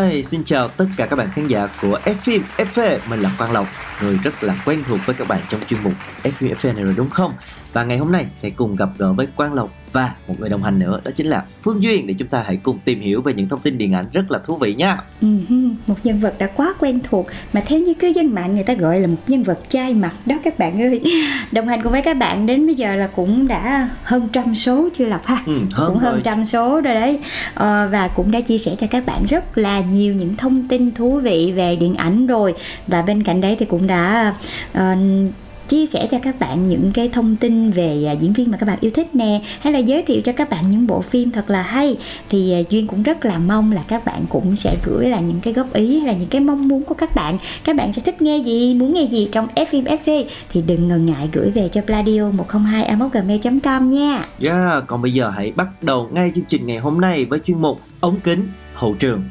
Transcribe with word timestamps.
Hi, 0.00 0.22
xin 0.22 0.44
chào 0.44 0.68
tất 0.68 0.86
cả 0.96 1.06
các 1.06 1.16
bạn 1.16 1.28
khán 1.32 1.46
giả 1.46 1.68
của 1.82 1.98
Fim 2.04 2.40
FV 2.56 2.98
Mình 3.08 3.20
là 3.20 3.30
Quang 3.38 3.52
Lộc, 3.52 3.66
người 4.02 4.18
rất 4.24 4.42
là 4.42 4.54
quen 4.64 4.84
thuộc 4.88 4.98
với 5.06 5.14
các 5.18 5.28
bạn 5.28 5.40
trong 5.48 5.60
chuyên 5.68 5.82
mục 5.82 5.92
Fim 6.22 6.54
FV 6.54 6.74
này 6.74 6.84
rồi 6.84 6.94
đúng 6.96 7.10
không? 7.10 7.34
Và 7.72 7.84
ngày 7.84 7.98
hôm 7.98 8.12
nay 8.12 8.26
sẽ 8.36 8.50
cùng 8.50 8.76
gặp 8.76 8.88
gỡ 8.98 9.12
với 9.12 9.26
Quang 9.36 9.54
Lộc 9.54 9.70
và 9.92 10.14
một 10.28 10.34
người 10.38 10.48
đồng 10.48 10.62
hành 10.62 10.78
nữa 10.78 11.00
đó 11.04 11.10
chính 11.16 11.26
là 11.26 11.44
Phương 11.62 11.82
Duyên 11.82 12.06
để 12.06 12.14
chúng 12.18 12.28
ta 12.28 12.42
hãy 12.46 12.56
cùng 12.56 12.78
tìm 12.84 13.00
hiểu 13.00 13.22
về 13.22 13.34
những 13.34 13.48
thông 13.48 13.60
tin 13.60 13.78
điện 13.78 13.92
ảnh 13.94 14.06
rất 14.12 14.30
là 14.30 14.38
thú 14.44 14.56
vị 14.56 14.74
nha. 14.74 14.98
Ừ, 15.20 15.26
một 15.86 15.96
nhân 16.04 16.18
vật 16.20 16.34
đã 16.38 16.46
quá 16.46 16.74
quen 16.78 17.00
thuộc 17.10 17.26
mà 17.52 17.60
theo 17.66 17.78
như 17.80 17.94
cư 17.94 18.08
dân 18.08 18.34
mạng 18.34 18.54
người 18.54 18.64
ta 18.64 18.74
gọi 18.74 19.00
là 19.00 19.06
một 19.06 19.16
nhân 19.26 19.42
vật 19.42 19.58
chai 19.68 19.94
mặt 19.94 20.12
đó 20.26 20.34
các 20.44 20.58
bạn 20.58 20.82
ơi 20.82 21.02
đồng 21.52 21.68
hành 21.68 21.82
cùng 21.82 21.92
với 21.92 22.02
các 22.02 22.16
bạn 22.16 22.46
đến 22.46 22.66
bây 22.66 22.74
giờ 22.74 22.94
là 22.96 23.06
cũng 23.06 23.48
đã 23.48 23.88
hơn 24.02 24.28
trăm 24.32 24.54
số 24.54 24.88
chưa 24.98 25.06
lọc 25.06 25.26
ha 25.26 25.42
Ừ, 25.46 25.52
hơn 25.72 25.88
cũng 25.92 25.98
hơn 25.98 26.12
rồi. 26.12 26.22
trăm 26.24 26.44
số 26.44 26.80
rồi 26.80 26.94
đấy 26.94 27.18
ờ, 27.54 27.88
và 27.92 28.08
cũng 28.08 28.30
đã 28.30 28.40
chia 28.40 28.58
sẻ 28.58 28.74
cho 28.78 28.86
các 28.90 29.06
bạn 29.06 29.22
rất 29.28 29.58
là 29.58 29.80
nhiều 29.80 30.14
những 30.14 30.36
thông 30.36 30.68
tin 30.68 30.92
thú 30.94 31.20
vị 31.20 31.52
về 31.56 31.76
điện 31.76 31.94
ảnh 31.94 32.26
rồi 32.26 32.54
và 32.86 33.02
bên 33.02 33.22
cạnh 33.22 33.40
đấy 33.40 33.56
thì 33.58 33.66
cũng 33.66 33.86
đã 33.86 34.34
ờ, 34.72 34.94
chia 35.72 35.86
sẻ 35.86 36.08
cho 36.10 36.18
các 36.22 36.38
bạn 36.38 36.68
những 36.68 36.90
cái 36.94 37.08
thông 37.08 37.36
tin 37.36 37.70
về 37.70 38.04
à, 38.08 38.12
diễn 38.12 38.32
viên 38.32 38.50
mà 38.50 38.56
các 38.56 38.66
bạn 38.66 38.78
yêu 38.80 38.90
thích 38.94 39.14
nè 39.14 39.40
hay 39.60 39.72
là 39.72 39.78
giới 39.78 40.02
thiệu 40.02 40.20
cho 40.24 40.32
các 40.32 40.50
bạn 40.50 40.68
những 40.68 40.86
bộ 40.86 41.00
phim 41.00 41.30
thật 41.30 41.50
là 41.50 41.62
hay. 41.62 41.96
Thì 42.28 42.52
à, 42.52 42.60
duyên 42.70 42.86
cũng 42.86 43.02
rất 43.02 43.24
là 43.24 43.38
mong 43.38 43.72
là 43.72 43.82
các 43.88 44.04
bạn 44.04 44.24
cũng 44.28 44.56
sẽ 44.56 44.76
gửi 44.84 45.08
là 45.08 45.20
những 45.20 45.40
cái 45.42 45.52
góp 45.52 45.72
ý 45.72 45.98
hay 45.98 46.06
là 46.06 46.12
những 46.12 46.28
cái 46.28 46.40
mong 46.40 46.68
muốn 46.68 46.84
của 46.84 46.94
các 46.94 47.14
bạn. 47.14 47.38
Các 47.64 47.76
bạn 47.76 47.92
sẽ 47.92 48.02
thích 48.04 48.22
nghe 48.22 48.38
gì 48.38 48.74
muốn 48.74 48.94
nghe 48.94 49.02
gì 49.02 49.28
trong 49.32 49.48
phim 49.70 49.84
fv 49.84 50.24
thì 50.52 50.62
đừng 50.66 50.88
ngần 50.88 51.06
ngại 51.06 51.28
gửi 51.32 51.50
về 51.50 51.68
cho 51.68 51.80
pladio 51.80 52.30
102 52.30 52.96
gmail 53.12 53.40
com 53.62 53.90
nha. 53.90 54.24
Yeah, 54.40 54.84
còn 54.86 55.02
bây 55.02 55.12
giờ 55.12 55.30
hãy 55.30 55.52
bắt 55.52 55.82
đầu 55.82 56.08
ngay 56.12 56.32
chương 56.34 56.44
trình 56.44 56.66
ngày 56.66 56.78
hôm 56.78 57.00
nay 57.00 57.24
với 57.24 57.38
chuyên 57.44 57.62
mục 57.62 57.80
ống 58.00 58.20
kính 58.20 58.48
hậu 58.74 58.94
trường. 58.94 59.22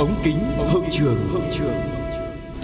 Ống 0.00 0.14
kính 0.24 0.38
hậu 0.56 0.84
trường 0.90 1.16
hậu 1.32 1.42
trường 1.50 1.74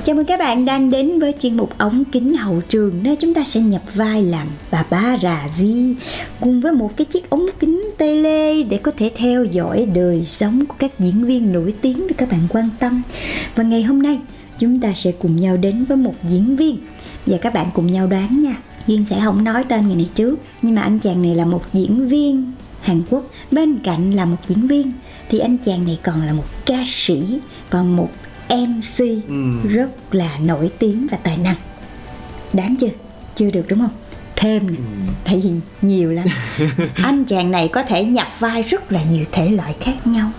Chào 0.05 0.17
mừng 0.17 0.25
các 0.25 0.39
bạn 0.39 0.65
đang 0.65 0.91
đến 0.91 1.19
với 1.21 1.35
chuyên 1.41 1.57
mục 1.57 1.79
ống 1.79 2.05
kính 2.05 2.37
hậu 2.37 2.61
trường 2.69 3.03
nơi 3.03 3.17
chúng 3.17 3.35
ta 3.35 3.45
sẽ 3.45 3.61
nhập 3.61 3.83
vai 3.95 4.23
làm 4.23 4.47
bà 4.71 4.85
ba 4.91 5.19
rà 5.23 5.49
di 5.55 5.95
cùng 6.41 6.61
với 6.61 6.73
một 6.73 6.97
cái 6.97 7.05
chiếc 7.05 7.31
ống 7.31 7.47
kính 7.61 7.91
tele 7.99 8.63
để 8.63 8.79
có 8.79 8.91
thể 8.91 9.11
theo 9.17 9.45
dõi 9.45 9.87
đời 9.95 10.25
sống 10.25 10.67
của 10.67 10.75
các 10.79 11.01
diễn 11.01 11.25
viên 11.25 11.53
nổi 11.53 11.75
tiếng 11.81 12.07
được 12.07 12.15
các 12.19 12.31
bạn 12.31 12.41
quan 12.49 12.69
tâm. 12.79 13.03
Và 13.55 13.63
ngày 13.65 13.83
hôm 13.83 14.03
nay 14.03 14.19
chúng 14.59 14.81
ta 14.81 14.93
sẽ 14.95 15.13
cùng 15.13 15.41
nhau 15.41 15.57
đến 15.57 15.85
với 15.85 15.97
một 15.97 16.15
diễn 16.29 16.57
viên 16.57 16.79
và 17.27 17.39
các 17.39 17.55
bạn 17.55 17.67
cùng 17.75 17.87
nhau 17.87 18.07
đoán 18.07 18.41
nha. 18.41 18.57
Duyên 18.87 19.05
sẽ 19.05 19.21
không 19.25 19.45
nói 19.45 19.65
tên 19.69 19.87
người 19.87 19.97
này 19.97 20.09
trước 20.15 20.37
nhưng 20.63 20.75
mà 20.75 20.83
anh 20.83 20.99
chàng 20.99 21.23
này 21.23 21.35
là 21.35 21.45
một 21.45 21.63
diễn 21.73 22.09
viên 22.09 22.53
Hàn 22.81 23.03
Quốc 23.11 23.31
bên 23.51 23.79
cạnh 23.79 24.11
là 24.11 24.25
một 24.25 24.37
diễn 24.47 24.67
viên 24.67 24.93
thì 25.29 25.39
anh 25.39 25.57
chàng 25.67 25.85
này 25.85 25.99
còn 26.03 26.23
là 26.27 26.33
một 26.33 26.45
ca 26.67 26.83
sĩ 26.87 27.39
và 27.71 27.83
một 27.83 28.09
MC 28.49 28.99
Ừ. 29.29 29.69
rất 29.69 30.15
là 30.15 30.39
nổi 30.45 30.71
tiếng 30.79 31.07
và 31.11 31.17
tài 31.17 31.37
năng. 31.37 31.57
Đáng 32.53 32.77
chưa? 32.81 32.89
Chưa 33.35 33.51
được 33.51 33.65
đúng 33.69 33.79
không? 33.81 33.91
Thêm 34.37 34.71
nè 34.71 34.77
tại 35.25 35.41
vì 35.45 35.51
nhiều 35.83 36.13
lắm. 36.13 36.27
Anh 36.95 37.25
chàng 37.25 37.51
này 37.51 37.69
có 37.69 37.83
thể 37.83 38.05
nhập 38.05 38.27
vai 38.39 38.63
rất 38.63 38.93
là 38.93 39.03
nhiều 39.11 39.25
thể 39.33 39.49
loại 39.51 39.75
khác 39.81 40.07
nhau. 40.07 40.31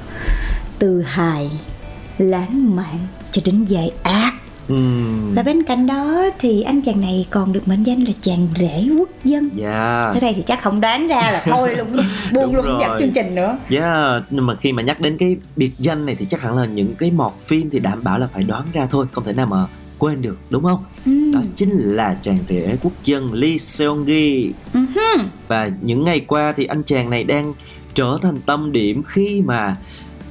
Từ 0.79 1.01
hài 1.01 1.49
lãng 2.17 2.75
mạn 2.75 3.07
cho 3.31 3.41
đến 3.45 3.65
dài 3.65 3.91
ác 4.03 4.33
Và 5.35 5.43
bên 5.43 5.63
cạnh 5.63 5.87
đó 5.87 6.21
thì 6.39 6.61
anh 6.61 6.81
chàng 6.81 7.01
này 7.01 7.27
còn 7.29 7.53
được 7.53 7.67
mệnh 7.67 7.83
danh 7.83 8.03
là 8.03 8.11
chàng 8.21 8.47
rể 8.59 8.87
quốc 8.99 9.09
dân 9.23 9.49
Yeah. 9.59 10.13
thế 10.13 10.19
đây 10.19 10.33
thì 10.33 10.41
chắc 10.41 10.61
không 10.61 10.81
đoán 10.81 11.07
ra 11.07 11.31
là 11.31 11.43
thôi 11.45 11.75
luôn 11.75 11.87
buông 12.33 12.55
luôn 12.55 12.77
dập 12.81 12.91
chương 12.99 13.11
trình 13.15 13.35
nữa 13.35 13.57
Yeah, 13.69 14.23
nhưng 14.29 14.45
mà 14.45 14.55
khi 14.55 14.71
mà 14.71 14.83
nhắc 14.83 15.01
đến 15.01 15.17
cái 15.17 15.37
biệt 15.55 15.71
danh 15.79 16.05
này 16.05 16.15
thì 16.19 16.25
chắc 16.29 16.41
hẳn 16.41 16.57
là 16.57 16.65
những 16.65 16.95
cái 16.95 17.11
mọt 17.11 17.33
phim 17.39 17.69
thì 17.69 17.79
đảm 17.79 18.03
bảo 18.03 18.19
là 18.19 18.27
phải 18.33 18.43
đoán 18.43 18.63
ra 18.73 18.87
thôi, 18.91 19.05
không 19.11 19.23
thể 19.23 19.33
nào 19.33 19.45
mà 19.45 19.65
quên 19.97 20.21
được, 20.21 20.37
đúng 20.49 20.63
không? 20.63 20.83
Ừ. 21.05 21.31
Đó 21.33 21.39
chính 21.55 21.69
là 21.69 22.17
chàng 22.21 22.37
rể 22.49 22.77
quốc 22.83 22.93
dân 23.03 23.33
Lee 23.33 23.57
Seung 23.57 24.05
Gi. 24.05 24.51
Và 25.47 25.69
những 25.81 26.05
ngày 26.05 26.19
qua 26.19 26.53
thì 26.57 26.65
anh 26.65 26.83
chàng 26.83 27.09
này 27.09 27.23
đang 27.23 27.53
trở 27.95 28.17
thành 28.21 28.39
tâm 28.45 28.71
điểm 28.71 29.03
khi 29.07 29.41
mà 29.45 29.75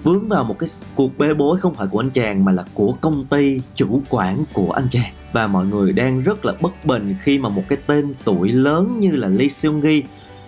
vướng 0.06 0.28
vào 0.28 0.44
một 0.44 0.58
cái 0.58 0.68
cuộc 0.94 1.18
bê 1.18 1.34
bối 1.34 1.60
không 1.60 1.74
phải 1.74 1.86
của 1.86 1.98
anh 1.98 2.10
chàng, 2.10 2.44
mà 2.44 2.52
là 2.52 2.64
của 2.74 2.92
công 3.00 3.24
ty 3.24 3.60
chủ 3.74 4.02
quản 4.08 4.44
của 4.52 4.70
anh 4.70 4.88
chàng. 4.90 5.12
Và 5.32 5.46
mọi 5.46 5.66
người 5.66 5.92
đang 5.92 6.22
rất 6.22 6.44
là 6.44 6.52
bất 6.60 6.84
bình 6.84 7.16
khi 7.20 7.38
mà 7.38 7.48
một 7.48 7.62
cái 7.68 7.78
tên 7.86 8.14
tuổi 8.24 8.48
lớn 8.48 9.00
như 9.00 9.10
là 9.10 9.28
Lee 9.28 9.48
Seung 9.48 9.82
Gi 9.82 10.02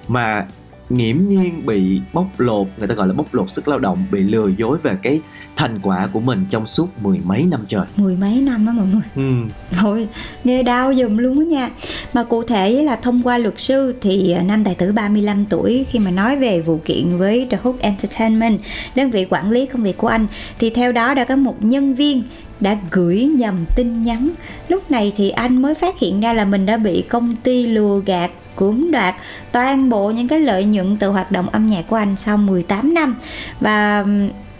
mà 0.09 0.47
nghiễm 0.91 1.17
nhiên 1.27 1.67
bị 1.67 2.01
bóc 2.13 2.27
lột 2.39 2.67
người 2.79 2.89
ta 2.89 2.95
gọi 2.95 3.09
là 3.09 3.15
bóc 3.15 3.35
lột 3.35 3.53
sức 3.53 3.69
lao 3.69 3.79
động 3.79 4.07
bị 4.11 4.23
lừa 4.23 4.49
dối 4.59 4.79
về 4.83 4.97
cái 5.03 5.21
thành 5.57 5.79
quả 5.83 6.09
của 6.13 6.21
mình 6.21 6.47
trong 6.51 6.67
suốt 6.67 6.89
mười 7.03 7.19
mấy 7.25 7.43
năm 7.43 7.65
trời 7.69 7.87
mười 7.97 8.17
mấy 8.17 8.41
năm 8.41 8.67
á 8.67 8.73
mọi 8.73 8.87
người 8.87 9.03
ừ. 9.17 9.49
Thôi, 9.73 10.09
nghe 10.45 10.63
đau 10.63 10.95
dùm 10.95 11.17
luôn 11.17 11.39
á 11.39 11.45
nha 11.45 11.71
Mà 12.13 12.25
cụ 12.25 12.43
thể 12.45 12.71
là 12.83 12.97
thông 12.97 13.23
qua 13.23 13.39
luật 13.39 13.61
sư 13.61 13.95
thì 14.01 14.33
à, 14.33 14.43
nam 14.43 14.65
tài 14.65 14.75
tử 14.75 14.93
35 14.93 15.45
tuổi 15.49 15.87
khi 15.91 15.99
mà 15.99 16.11
nói 16.11 16.37
về 16.37 16.61
vụ 16.61 16.81
kiện 16.85 17.19
với 17.19 17.47
The 17.51 17.59
Hook 17.63 17.79
Entertainment, 17.81 18.61
đơn 18.95 19.11
vị 19.11 19.27
quản 19.31 19.51
lý 19.51 19.67
công 19.67 19.83
việc 19.83 19.97
của 19.97 20.09
anh 20.09 20.27
thì 20.59 20.71
theo 20.71 20.93
đó 20.93 21.15
đã 21.15 21.25
có 21.25 21.37
một 21.37 21.57
nhân 21.61 21.95
viên 21.95 22.23
đã 22.61 22.77
gửi 22.91 23.25
nhầm 23.25 23.65
tin 23.77 24.03
nhắn. 24.03 24.31
Lúc 24.69 24.91
này 24.91 25.13
thì 25.17 25.31
anh 25.31 25.63
mới 25.63 25.75
phát 25.75 25.99
hiện 25.99 26.21
ra 26.21 26.33
là 26.33 26.45
mình 26.45 26.67
đã 26.67 26.77
bị 26.77 27.03
công 27.03 27.35
ty 27.43 27.67
lừa 27.67 28.01
gạt 28.07 28.31
cưỡng 28.59 28.91
đoạt 28.91 29.15
toàn 29.53 29.89
bộ 29.89 30.11
những 30.11 30.29
cái 30.29 30.41
lợi 30.41 30.65
nhuận 30.65 30.97
từ 30.97 31.09
hoạt 31.09 31.33
động 31.33 31.49
âm 31.49 31.67
nhạc 31.67 31.83
của 31.89 31.97
anh 31.97 32.17
sau 32.17 32.37
18 32.37 32.95
năm 32.95 33.15
và 33.61 34.05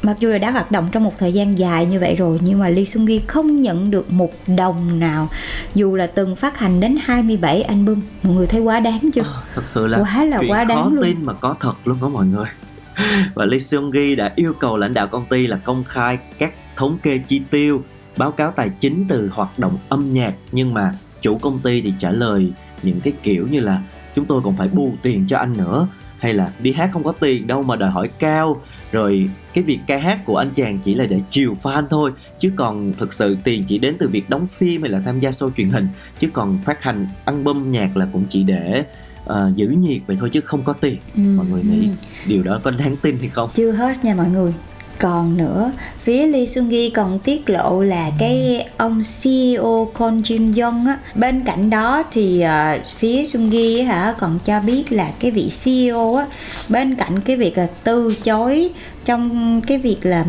Mặc 0.03 0.17
dù 0.21 0.29
là 0.31 0.39
đã 0.39 0.51
hoạt 0.51 0.71
động 0.71 0.89
trong 0.93 1.05
một 1.05 1.19
thời 1.19 1.33
gian 1.33 1.59
dài 1.59 1.87
như 1.87 2.01
vậy 2.01 2.15
rồi 2.15 2.39
nhưng 2.43 2.59
mà 2.59 2.69
Lee 2.69 2.85
Seung 2.85 3.07
Gi 3.07 3.21
không 3.27 3.61
nhận 3.61 3.91
được 3.91 4.13
một 4.13 4.33
đồng 4.47 4.99
nào 4.99 5.29
dù 5.75 5.97
là 5.97 6.07
từng 6.07 6.37
phát 6.37 6.59
hành 6.59 6.81
đến 6.81 6.97
27 7.03 7.63
album. 7.63 8.01
Mọi 8.23 8.35
người 8.35 8.47
thấy 8.47 8.61
quá 8.61 8.81
đáng 8.81 9.11
chưa? 9.15 9.23
thật 9.55 9.63
sự 9.69 9.87
là 9.87 9.99
Quá 9.99 10.25
là 10.25 10.39
chuyện 10.41 10.51
quá 10.51 10.65
đáng 10.65 10.83
khó 10.83 10.91
luôn. 10.93 11.05
tin 11.05 11.25
mà 11.25 11.33
có 11.33 11.55
thật 11.61 11.75
luôn 11.85 11.99
đó 12.01 12.09
mọi 12.09 12.27
người 12.27 12.47
và 13.35 13.45
Lee 13.45 13.59
Seung 13.59 13.93
Gi 13.93 14.17
đã 14.17 14.33
yêu 14.37 14.53
cầu 14.61 14.77
lãnh 14.77 14.95
đạo 14.95 15.07
công 15.07 15.27
ty 15.27 15.47
là 15.47 15.57
công 15.57 15.85
khai 15.85 16.19
các 16.39 16.53
thống 16.77 16.99
kê 17.03 17.19
chi 17.19 17.43
tiêu 17.51 17.83
báo 18.17 18.31
cáo 18.31 18.51
tài 18.51 18.71
chính 18.79 19.05
từ 19.09 19.31
hoạt 19.33 19.59
động 19.59 19.79
âm 19.89 20.13
nhạc 20.13 20.35
nhưng 20.53 20.75
mà 20.75 20.93
chủ 21.21 21.39
công 21.39 21.59
ty 21.59 21.81
thì 21.81 21.93
trả 21.99 22.11
lời 22.11 22.53
những 22.83 23.01
cái 23.01 23.13
kiểu 23.23 23.47
như 23.47 23.61
là 23.61 23.83
chúng 24.15 24.25
tôi 24.25 24.43
còn 24.45 24.57
phải 24.57 24.69
bù 24.69 24.95
tiền 25.03 25.27
cho 25.29 25.39
anh 25.39 25.57
nữa. 25.57 25.89
Hay 26.19 26.35
là 26.35 26.53
đi 26.59 26.73
hát 26.73 26.91
không 26.93 27.05
có 27.05 27.13
tiền 27.13 27.47
đâu 27.47 27.63
mà 27.63 27.77
đòi 27.77 27.91
hỏi 27.91 28.09
cao. 28.19 28.63
Rồi 28.93 29.31
cái 29.55 29.65
việc 29.65 29.79
ca 29.87 29.99
hát 29.99 30.25
của 30.25 30.37
anh 30.37 30.51
chàng 30.55 30.79
chỉ 30.79 30.95
là 30.95 31.07
để 31.07 31.21
chiều 31.31 31.57
fan 31.63 31.85
thôi 31.91 32.13
chứ 32.39 32.53
còn 32.57 32.93
thực 32.99 33.13
sự 33.13 33.37
tiền 33.45 33.65
chỉ 33.67 33.79
đến 33.79 33.97
từ 33.99 34.09
việc 34.09 34.31
đóng 34.31 34.47
phim 34.47 34.83
hay 34.83 34.91
là 34.91 35.01
tham 35.05 35.21
gia 35.21 35.31
show 35.31 35.51
truyền 35.57 35.71
hình. 35.71 35.89
Chứ 36.19 36.29
còn 36.33 36.59
phát 36.65 36.83
hành 36.83 37.09
album 37.25 37.71
nhạc 37.71 37.97
là 37.97 38.07
cũng 38.13 38.25
chỉ 38.29 38.43
để 38.43 38.85
ờ, 39.25 39.53
giữ 39.55 39.69
nhiệt 39.69 40.01
vậy 40.07 40.17
thôi 40.21 40.31
chứ 40.33 40.41
không 40.41 40.65
có 40.65 40.73
tiền. 40.73 40.97
Ừ, 41.15 41.21
mọi 41.37 41.47
người 41.47 41.63
nghĩ 41.63 41.89
ừ. 41.89 41.95
điều 42.27 42.43
đó 42.43 42.61
có 42.63 42.71
đáng 42.71 42.97
tin 42.97 43.19
hay 43.19 43.29
không? 43.29 43.51
Chưa 43.55 43.73
hết 43.73 44.05
nha 44.05 44.15
mọi 44.15 44.29
người. 44.29 44.53
Còn 44.99 45.37
nữa, 45.37 45.73
phía 46.03 46.27
Lee 46.27 46.47
Seung 46.47 46.69
Gi 46.71 46.91
còn 46.95 47.19
tiết 47.19 47.51
lộ 47.51 47.83
là 47.83 48.11
cái 48.19 48.67
ông 48.77 49.03
CEO 49.23 49.91
Kon 49.95 50.23
Jin 50.23 50.63
Young 50.63 50.87
á, 50.87 50.99
bên 51.15 51.45
cạnh 51.45 51.71
đó 51.71 52.03
thì 52.13 52.41
ờ, 52.41 52.79
phía 52.97 53.25
Seung 53.25 53.51
Gi 53.51 53.79
á 53.79 53.87
hả 53.87 54.15
còn 54.19 54.39
cho 54.45 54.61
biết 54.61 54.93
là 54.93 55.11
cái 55.21 55.31
vị 55.31 55.51
CEO 55.65 56.15
á, 56.15 56.27
bên 56.69 56.95
cạnh 56.95 57.21
cái 57.21 57.37
việc 57.37 57.59
là 57.59 57.67
từ 57.85 58.15
chối 58.25 58.71
trong 59.05 59.61
cái 59.67 59.79
việc 59.79 59.99
là 60.03 60.25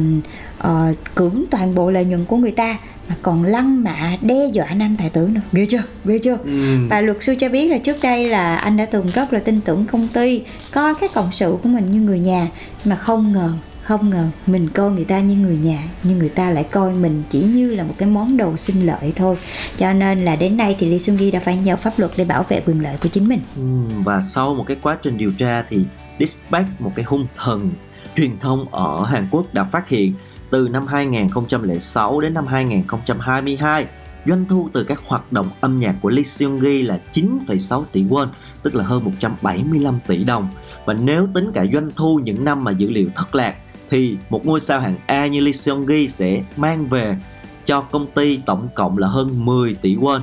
ờ, 0.57 0.93
cưỡng 1.15 1.43
toàn 1.51 1.75
bộ 1.75 1.91
lợi 1.91 2.05
nhuận 2.05 2.25
của 2.25 2.37
người 2.37 2.51
ta 2.51 2.77
mà 3.09 3.15
còn 3.21 3.43
lăng 3.43 3.83
mạ 3.83 4.17
đe 4.21 4.35
dọa 4.53 4.69
nam 4.73 4.95
tài 4.99 5.09
tử 5.09 5.29
nữa. 5.33 5.41
Ghê 5.51 5.65
chưa? 5.65 5.83
Ghê 6.05 6.17
chưa? 6.17 6.37
Ừ. 6.45 6.77
và 6.89 7.01
luật 7.01 7.17
sư 7.21 7.35
cho 7.39 7.49
biết 7.49 7.67
là 7.67 7.77
trước 7.77 7.97
đây 8.03 8.25
là 8.25 8.55
anh 8.55 8.77
đã 8.77 8.85
từng 8.85 9.07
rất 9.13 9.33
là 9.33 9.39
tin 9.39 9.61
tưởng 9.61 9.85
công 9.85 10.07
ty 10.07 10.41
coi 10.71 10.95
các 10.95 11.11
cộng 11.13 11.31
sự 11.31 11.57
của 11.63 11.69
mình 11.69 11.91
như 11.91 11.99
người 11.99 12.19
nhà 12.19 12.47
mà 12.85 12.95
không 12.95 13.33
ngờ 13.33 13.53
không 13.89 14.09
ngờ 14.09 14.27
mình 14.47 14.69
coi 14.69 14.91
người 14.91 15.05
ta 15.05 15.19
như 15.19 15.35
người 15.35 15.57
nhà 15.57 15.83
nhưng 16.03 16.19
người 16.19 16.29
ta 16.29 16.49
lại 16.49 16.63
coi 16.63 16.93
mình 16.93 17.23
chỉ 17.29 17.41
như 17.41 17.75
là 17.75 17.83
một 17.83 17.93
cái 17.97 18.09
món 18.09 18.37
đồ 18.37 18.57
sinh 18.57 18.85
lợi 18.85 19.13
thôi 19.15 19.37
cho 19.77 19.93
nên 19.93 20.25
là 20.25 20.35
đến 20.35 20.57
nay 20.57 20.75
thì 20.79 20.89
Lee 20.89 20.99
Sung 20.99 21.17
Gi 21.17 21.31
đã 21.31 21.39
phải 21.39 21.57
nhờ 21.57 21.75
pháp 21.75 21.93
luật 21.97 22.11
để 22.17 22.25
bảo 22.25 22.43
vệ 22.49 22.61
quyền 22.65 22.83
lợi 22.83 22.97
của 23.03 23.09
chính 23.09 23.27
mình 23.27 23.39
Ừ, 23.55 23.63
và 24.03 24.21
sau 24.21 24.53
một 24.53 24.63
cái 24.67 24.77
quá 24.81 24.97
trình 25.03 25.17
điều 25.17 25.31
tra 25.31 25.63
thì 25.69 25.85
Dispatch 26.19 26.81
một 26.81 26.91
cái 26.95 27.05
hung 27.05 27.27
thần 27.35 27.71
truyền 28.15 28.39
thông 28.39 28.65
ở 28.71 29.03
Hàn 29.03 29.27
Quốc 29.31 29.53
đã 29.53 29.63
phát 29.63 29.89
hiện 29.89 30.13
từ 30.49 30.67
năm 30.67 30.87
2006 30.87 32.19
đến 32.19 32.33
năm 32.33 32.47
2022 32.47 33.85
doanh 34.25 34.45
thu 34.45 34.69
từ 34.73 34.83
các 34.83 35.01
hoạt 35.07 35.31
động 35.31 35.49
âm 35.61 35.77
nhạc 35.77 35.95
của 36.01 36.09
Lee 36.09 36.23
Seung 36.23 36.61
Gi 36.61 36.87
là 36.87 36.99
9,6 37.13 37.83
tỷ 37.91 38.03
won, 38.03 38.27
tức 38.63 38.75
là 38.75 38.83
hơn 38.83 39.03
175 39.03 39.99
tỷ 40.07 40.23
đồng. 40.23 40.49
Và 40.85 40.93
nếu 40.93 41.27
tính 41.33 41.51
cả 41.53 41.65
doanh 41.73 41.91
thu 41.95 42.19
những 42.23 42.45
năm 42.45 42.63
mà 42.63 42.71
dữ 42.71 42.89
liệu 42.91 43.09
thất 43.15 43.35
lạc 43.35 43.55
thì 43.89 44.17
một 44.29 44.45
ngôi 44.45 44.59
sao 44.59 44.79
hạng 44.79 44.97
A 45.05 45.27
như 45.27 45.39
Lee 45.39 45.51
Seung 45.51 45.87
Gi 45.87 46.07
sẽ 46.09 46.41
mang 46.55 46.87
về 46.87 47.17
cho 47.65 47.81
công 47.81 48.07
ty 48.07 48.39
tổng 48.45 48.69
cộng 48.75 48.97
là 48.97 49.07
hơn 49.07 49.45
10 49.45 49.73
tỷ 49.73 49.95
won. 49.95 50.21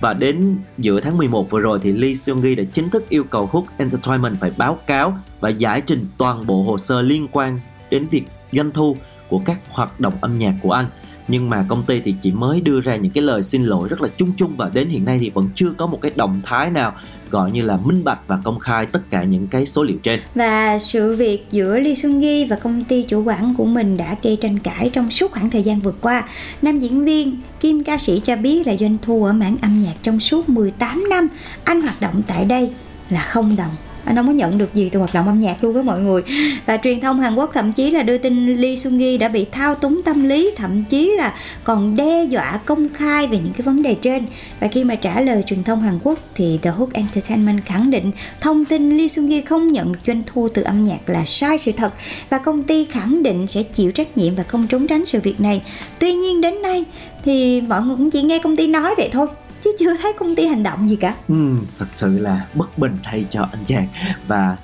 Và 0.00 0.14
đến 0.14 0.56
giữa 0.78 1.00
tháng 1.00 1.16
11 1.16 1.50
vừa 1.50 1.60
rồi 1.60 1.78
thì 1.82 1.92
Lee 1.92 2.14
Seung 2.14 2.42
Gi 2.42 2.54
đã 2.54 2.64
chính 2.72 2.90
thức 2.90 3.08
yêu 3.08 3.24
cầu 3.24 3.46
Hook 3.46 3.64
Entertainment 3.78 4.40
phải 4.40 4.52
báo 4.56 4.78
cáo 4.86 5.18
và 5.40 5.48
giải 5.48 5.80
trình 5.80 6.06
toàn 6.18 6.46
bộ 6.46 6.62
hồ 6.62 6.78
sơ 6.78 7.02
liên 7.02 7.28
quan 7.32 7.60
đến 7.90 8.06
việc 8.10 8.24
doanh 8.52 8.70
thu 8.70 8.96
của 9.28 9.38
các 9.44 9.60
hoạt 9.70 10.00
động 10.00 10.14
âm 10.20 10.38
nhạc 10.38 10.54
của 10.62 10.72
anh 10.72 10.86
nhưng 11.28 11.50
mà 11.50 11.66
công 11.68 11.84
ty 11.84 12.00
thì 12.00 12.14
chỉ 12.20 12.30
mới 12.30 12.60
đưa 12.60 12.80
ra 12.80 12.96
những 12.96 13.12
cái 13.12 13.22
lời 13.22 13.42
xin 13.42 13.64
lỗi 13.64 13.88
rất 13.88 14.02
là 14.02 14.08
chung 14.16 14.32
chung 14.36 14.56
và 14.56 14.70
đến 14.74 14.88
hiện 14.88 15.04
nay 15.04 15.18
thì 15.20 15.30
vẫn 15.30 15.48
chưa 15.54 15.72
có 15.76 15.86
một 15.86 15.98
cái 16.00 16.12
động 16.16 16.40
thái 16.44 16.70
nào 16.70 16.94
gọi 17.30 17.50
như 17.50 17.62
là 17.62 17.76
minh 17.76 18.04
bạch 18.04 18.18
và 18.26 18.38
công 18.44 18.58
khai 18.58 18.86
tất 18.86 19.00
cả 19.10 19.22
những 19.22 19.46
cái 19.46 19.66
số 19.66 19.82
liệu 19.82 19.96
trên 20.02 20.20
và 20.34 20.78
sự 20.78 21.16
việc 21.16 21.46
giữa 21.50 21.78
Lee 21.78 21.94
Sun 21.94 22.20
Gi 22.20 22.50
và 22.50 22.56
công 22.56 22.84
ty 22.84 23.02
chủ 23.02 23.22
quản 23.24 23.54
của 23.54 23.64
mình 23.64 23.96
đã 23.96 24.16
gây 24.22 24.38
tranh 24.40 24.58
cãi 24.58 24.90
trong 24.92 25.10
suốt 25.10 25.32
khoảng 25.32 25.50
thời 25.50 25.62
gian 25.62 25.80
vừa 25.80 25.94
qua. 26.00 26.28
Nam 26.62 26.78
diễn 26.78 27.04
viên 27.04 27.40
kim 27.60 27.84
ca 27.84 27.98
sĩ 27.98 28.20
cho 28.24 28.36
biết 28.36 28.66
là 28.66 28.76
doanh 28.76 28.96
thu 29.02 29.24
ở 29.24 29.32
mảng 29.32 29.56
âm 29.62 29.82
nhạc 29.82 29.94
trong 30.02 30.20
suốt 30.20 30.48
18 30.48 31.06
năm 31.10 31.28
anh 31.64 31.80
hoạt 31.80 32.00
động 32.00 32.22
tại 32.26 32.44
đây 32.44 32.70
là 33.10 33.22
không 33.22 33.56
đồng 33.56 33.70
anh 34.08 34.16
không 34.16 34.26
có 34.26 34.32
nhận 34.32 34.58
được 34.58 34.74
gì 34.74 34.88
từ 34.92 34.98
hoạt 34.98 35.14
động 35.14 35.26
âm 35.26 35.38
nhạc 35.38 35.64
luôn 35.64 35.76
á 35.76 35.82
mọi 35.82 36.00
người. 36.00 36.22
Và 36.66 36.78
truyền 36.84 37.00
thông 37.00 37.20
Hàn 37.20 37.34
Quốc 37.34 37.50
thậm 37.54 37.72
chí 37.72 37.90
là 37.90 38.02
đưa 38.02 38.18
tin 38.18 38.56
Lee 38.56 38.76
Sung 38.76 38.98
Gi 38.98 39.18
đã 39.18 39.28
bị 39.28 39.46
thao 39.52 39.74
túng 39.74 40.02
tâm 40.02 40.28
lý, 40.28 40.50
thậm 40.56 40.84
chí 40.84 41.12
là 41.18 41.34
còn 41.64 41.96
đe 41.96 42.24
dọa 42.24 42.60
công 42.64 42.88
khai 42.88 43.26
về 43.26 43.38
những 43.38 43.52
cái 43.52 43.62
vấn 43.62 43.82
đề 43.82 43.94
trên. 43.94 44.26
Và 44.60 44.68
khi 44.68 44.84
mà 44.84 44.94
trả 44.94 45.20
lời 45.20 45.42
truyền 45.46 45.64
thông 45.64 45.82
Hàn 45.82 45.98
Quốc 46.02 46.18
thì 46.34 46.58
The 46.62 46.70
Hook 46.70 46.92
Entertainment 46.92 47.64
khẳng 47.64 47.90
định 47.90 48.10
thông 48.40 48.64
tin 48.64 48.96
Lee 48.96 49.08
Sung 49.08 49.28
Gi 49.28 49.40
không 49.40 49.72
nhận 49.72 49.92
doanh 50.06 50.22
thu 50.26 50.48
từ 50.54 50.62
âm 50.62 50.84
nhạc 50.84 51.08
là 51.08 51.24
sai 51.24 51.58
sự 51.58 51.72
thật 51.72 51.92
và 52.30 52.38
công 52.38 52.62
ty 52.62 52.84
khẳng 52.84 53.22
định 53.22 53.46
sẽ 53.46 53.62
chịu 53.62 53.92
trách 53.92 54.18
nhiệm 54.18 54.34
và 54.34 54.42
không 54.42 54.66
trốn 54.66 54.86
tránh 54.86 55.06
sự 55.06 55.20
việc 55.20 55.40
này. 55.40 55.62
Tuy 55.98 56.12
nhiên 56.12 56.40
đến 56.40 56.62
nay 56.62 56.84
thì 57.24 57.60
mọi 57.60 57.82
người 57.82 57.96
cũng 57.96 58.10
chỉ 58.10 58.22
nghe 58.22 58.38
công 58.38 58.56
ty 58.56 58.66
nói 58.66 58.94
vậy 58.96 59.08
thôi 59.12 59.26
chứ 59.64 59.76
chưa 59.78 59.96
thấy 59.96 60.12
công 60.18 60.34
ty 60.34 60.46
hành 60.46 60.62
động 60.62 60.90
gì 60.90 60.96
cả. 60.96 61.14
Ừ, 61.28 61.56
thật 61.78 61.86
sự 61.90 62.18
là 62.18 62.46
bất 62.54 62.78
bình 62.78 62.98
thay 63.02 63.26
cho 63.30 63.48
anh 63.52 63.64
chàng. 63.64 63.88
Và 64.26 64.56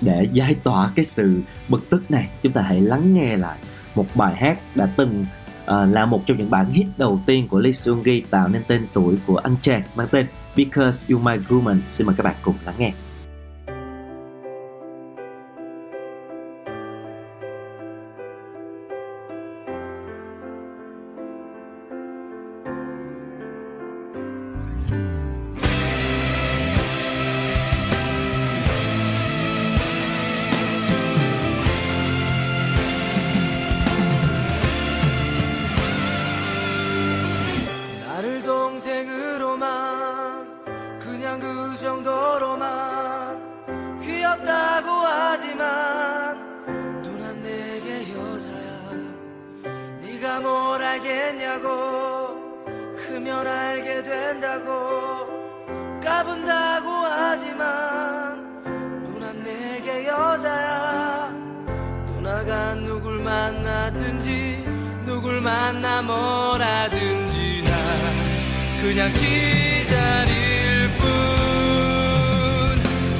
để 0.00 0.26
giải 0.32 0.54
tỏa 0.54 0.90
cái 0.94 1.04
sự 1.04 1.40
bực 1.68 1.90
tức 1.90 2.10
này 2.10 2.28
chúng 2.42 2.52
ta 2.52 2.62
hãy 2.62 2.80
lắng 2.80 3.14
nghe 3.14 3.36
lại 3.36 3.58
một 3.94 4.06
bài 4.14 4.34
hát 4.34 4.76
đã 4.76 4.88
từng 4.96 5.26
uh, 5.64 5.66
là 5.68 6.06
một 6.06 6.22
trong 6.26 6.38
những 6.38 6.50
bản 6.50 6.70
hit 6.70 6.86
đầu 6.96 7.20
tiên 7.26 7.48
của 7.48 7.58
Lee 7.58 7.72
Seung 7.72 8.02
Gi 8.04 8.22
tạo 8.30 8.48
nên 8.48 8.62
tên 8.68 8.86
tuổi 8.92 9.16
của 9.26 9.36
anh 9.36 9.56
chàng 9.62 9.82
mang 9.96 10.08
tên 10.10 10.26
Because 10.56 11.14
You 11.14 11.20
My 11.20 11.36
Woman. 11.48 11.76
Xin 11.88 12.06
mời 12.06 12.16
các 12.16 12.22
bạn 12.22 12.36
cùng 12.42 12.54
lắng 12.64 12.74
nghe. 12.78 12.92
뭘 51.28 51.36
알겠냐고. 51.36 52.64
크면 52.96 53.46
알게 53.46 54.02
된다고. 54.02 55.26
까분다고 56.02 56.90
하지만 56.90 58.62
누난 59.04 59.42
내게 59.42 60.06
여자야. 60.06 61.30
누나가 62.06 62.74
누굴 62.74 63.20
만나든지 63.20 64.64
누굴 65.04 65.40
만나 65.40 66.00
뭐라든지 66.02 67.62
난 67.64 67.72
그냥 68.80 69.12
기다릴 69.12 70.88
뿐. 70.98 71.08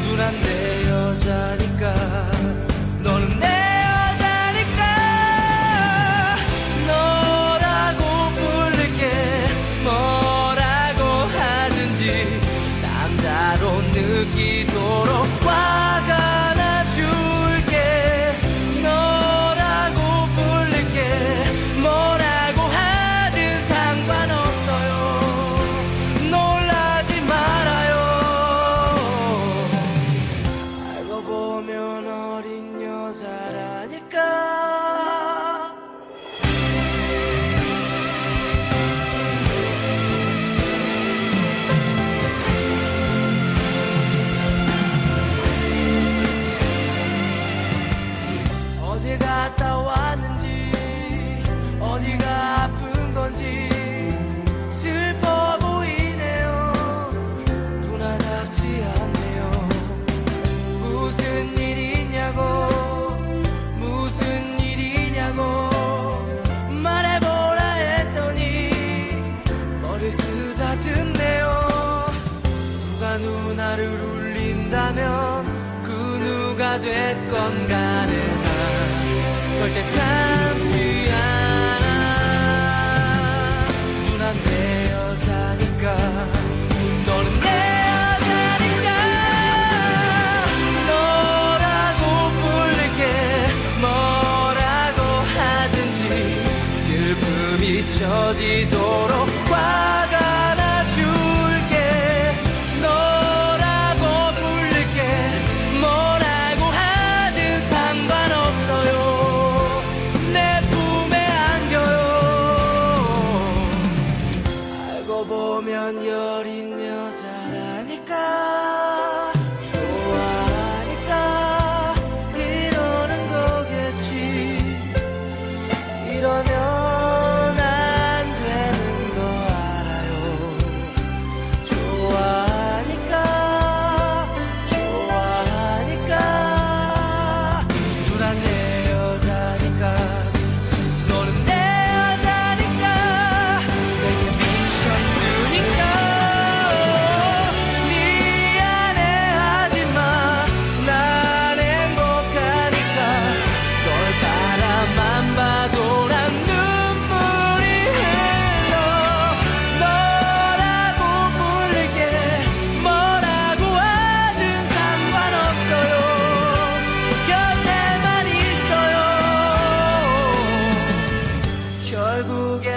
누난 0.09 0.41
내 0.41 0.89
여자니 0.89 1.68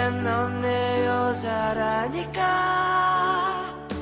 넌 0.01 0.61
내 0.61 1.05
여자라니까 1.05 2.41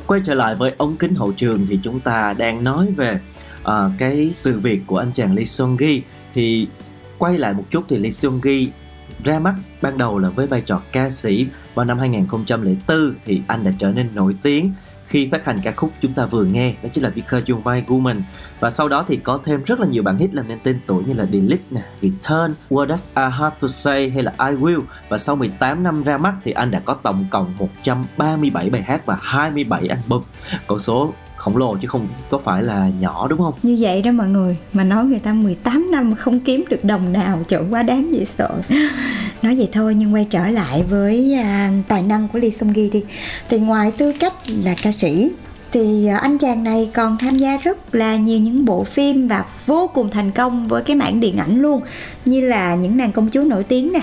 quay 0.07 0.21
trở 0.25 0.33
lại 0.33 0.55
với 0.55 0.73
ống 0.77 0.95
kính 0.95 1.15
hậu 1.15 1.31
trường 1.31 1.67
thì 1.69 1.79
chúng 1.83 1.99
ta 1.99 2.33
đang 2.33 2.63
nói 2.63 2.87
về 2.97 3.19
ờ, 3.63 3.91
cái 3.97 4.31
sự 4.33 4.59
việc 4.59 4.81
của 4.87 4.97
anh 4.97 5.11
chàng 5.13 5.35
Lee 5.35 5.45
Seung 5.45 5.77
Gi 5.77 6.01
thì 6.33 6.67
quay 7.17 7.37
lại 7.37 7.53
một 7.53 7.63
chút 7.69 7.83
thì 7.89 7.97
Lee 7.97 8.11
Seung 8.11 8.39
Gi 8.43 8.69
ra 9.23 9.39
mắt 9.39 9.55
ban 9.81 9.97
đầu 9.97 10.19
là 10.19 10.29
với 10.29 10.47
vai 10.47 10.61
trò 10.61 10.81
ca 10.91 11.09
sĩ 11.09 11.47
vào 11.75 11.85
năm 11.85 11.99
2004 11.99 13.15
thì 13.25 13.41
anh 13.47 13.63
đã 13.63 13.71
trở 13.79 13.91
nên 13.91 14.09
nổi 14.15 14.35
tiếng 14.43 14.73
khi 15.10 15.28
phát 15.32 15.44
hành 15.44 15.60
ca 15.62 15.72
khúc 15.72 15.92
chúng 16.00 16.12
ta 16.12 16.26
vừa 16.26 16.44
nghe 16.44 16.74
đó 16.82 16.88
chính 16.92 17.04
là 17.04 17.10
Because 17.10 17.44
You're 17.44 17.62
My 17.62 17.82
Woman. 17.86 18.20
Và 18.60 18.70
sau 18.70 18.88
đó 18.88 19.04
thì 19.08 19.16
có 19.16 19.40
thêm 19.44 19.64
rất 19.64 19.80
là 19.80 19.86
nhiều 19.86 20.02
bản 20.02 20.18
hit 20.18 20.34
làm 20.34 20.48
nên 20.48 20.58
tên 20.62 20.80
tuổi 20.86 21.04
như 21.06 21.12
là 21.12 21.26
Delete 21.32 21.64
nè, 21.70 21.80
Return, 22.02 22.54
What 22.70 22.88
Does 22.88 23.08
I 23.16 23.22
Have 23.32 23.56
To 23.60 23.68
Say 23.68 24.10
hay 24.10 24.22
là 24.22 24.32
I 24.38 24.56
Will. 24.56 24.82
Và 25.08 25.18
sau 25.18 25.36
18 25.36 25.82
năm 25.82 26.02
ra 26.02 26.18
mắt 26.18 26.34
thì 26.44 26.52
anh 26.52 26.70
đã 26.70 26.80
có 26.80 26.94
tổng 26.94 27.24
cộng 27.30 27.54
137 27.58 28.70
bài 28.70 28.82
hát 28.82 29.06
và 29.06 29.18
27 29.22 29.88
album. 29.88 30.22
Con 30.66 30.78
số 30.78 31.12
khổng 31.40 31.56
lồ 31.56 31.76
chứ 31.76 31.88
không 31.88 32.08
có 32.30 32.38
phải 32.38 32.62
là 32.62 32.90
nhỏ 33.00 33.26
đúng 33.28 33.38
không? 33.38 33.54
Như 33.62 33.76
vậy 33.80 34.02
đó 34.02 34.12
mọi 34.12 34.28
người 34.28 34.56
mà 34.72 34.84
nói 34.84 35.04
người 35.04 35.18
ta 35.18 35.32
18 35.32 35.90
năm 35.90 36.10
mà 36.10 36.16
không 36.16 36.40
kiếm 36.40 36.64
được 36.68 36.84
đồng 36.84 37.12
nào 37.12 37.42
chỗ 37.48 37.62
quá 37.70 37.82
đáng 37.82 38.12
dễ 38.12 38.24
sợ. 38.38 38.50
Nói 39.42 39.56
vậy 39.56 39.68
thôi 39.72 39.94
nhưng 39.94 40.14
quay 40.14 40.26
trở 40.30 40.48
lại 40.48 40.84
với 40.90 41.34
à, 41.34 41.72
tài 41.88 42.02
năng 42.02 42.28
của 42.28 42.38
Lee 42.38 42.50
Sung 42.50 42.72
Gi 42.74 42.90
đi. 42.92 43.04
Thì 43.48 43.58
ngoài 43.58 43.90
tư 43.90 44.12
cách 44.20 44.34
là 44.64 44.74
ca 44.82 44.92
sĩ 44.92 45.30
thì 45.72 46.06
à, 46.06 46.16
anh 46.16 46.38
chàng 46.38 46.64
này 46.64 46.90
còn 46.94 47.16
tham 47.18 47.38
gia 47.38 47.56
rất 47.56 47.94
là 47.94 48.16
nhiều 48.16 48.38
những 48.38 48.64
bộ 48.64 48.84
phim 48.84 49.28
và 49.28 49.44
vô 49.66 49.90
cùng 49.94 50.10
thành 50.10 50.30
công 50.30 50.68
với 50.68 50.82
cái 50.82 50.96
mảng 50.96 51.20
điện 51.20 51.36
ảnh 51.36 51.62
luôn 51.62 51.80
như 52.24 52.40
là 52.40 52.74
những 52.74 52.96
nàng 52.96 53.12
công 53.12 53.28
chúa 53.32 53.42
nổi 53.42 53.64
tiếng 53.64 53.92
nè 53.92 54.00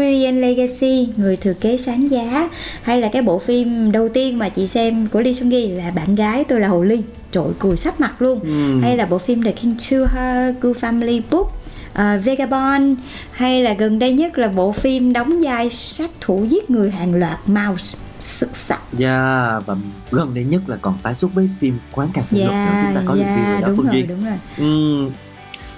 And 0.00 0.38
Legacy, 0.38 1.08
Người 1.16 1.36
thừa 1.36 1.52
kế 1.52 1.76
sáng 1.76 2.10
giá 2.10 2.48
Hay 2.82 3.00
là 3.00 3.08
cái 3.12 3.22
bộ 3.22 3.38
phim 3.38 3.92
đầu 3.92 4.08
tiên 4.08 4.38
mà 4.38 4.48
chị 4.48 4.66
xem 4.66 5.06
của 5.06 5.20
Lee 5.20 5.32
Seung 5.32 5.50
Gi 5.50 5.68
là 5.68 5.90
Bạn 5.90 6.14
gái 6.14 6.44
tôi 6.44 6.60
là 6.60 6.68
Hồ 6.68 6.82
Ly. 6.82 7.02
Trội 7.32 7.52
cười 7.58 7.76
sắp 7.76 8.00
mặt 8.00 8.22
luôn. 8.22 8.40
Ừm. 8.40 8.82
Hay 8.82 8.96
là 8.96 9.06
bộ 9.06 9.18
phim 9.18 9.42
The 9.42 9.52
King 9.52 9.74
to 9.90 9.96
Her, 10.06 10.54
Good 10.60 10.76
Family 10.76 11.20
Book 11.30 11.62
uh, 11.92 12.24
Vagabond 12.24 12.98
Hay 13.32 13.62
là 13.62 13.72
gần 13.72 13.98
đây 13.98 14.12
nhất 14.12 14.38
là 14.38 14.48
bộ 14.48 14.72
phim 14.72 15.12
đóng 15.12 15.38
vai 15.42 15.70
sát 15.70 16.10
thủ 16.20 16.44
giết 16.44 16.70
người 16.70 16.90
hàng 16.90 17.14
loạt 17.14 17.38
Mouse 17.46 17.98
Xuất 18.18 18.56
sắc 18.56 18.80
Yeah, 18.98 19.66
và 19.66 19.76
gần 20.10 20.34
đây 20.34 20.44
nhất 20.44 20.62
là 20.66 20.76
còn 20.76 20.98
tái 21.02 21.14
xuất 21.14 21.34
với 21.34 21.48
phim 21.60 21.78
Quán 21.92 22.08
cà 22.14 22.22
phê 22.22 22.38
lúc 22.38 22.48
nữa. 22.48 22.54
Yeah, 22.54 22.84
chúng 22.86 22.94
ta 22.94 23.02
có 23.06 23.14
review 23.14 23.36
rồi 23.36 23.46
yeah, 23.46 23.62
đó 23.62 23.68
đúng 23.68 23.76
Phương 23.76 23.86
rồi, 23.86 23.94
Duyên 23.94 24.08
đúng 24.08 24.24
rồi. 24.24 24.38
Ừm. 24.58 25.10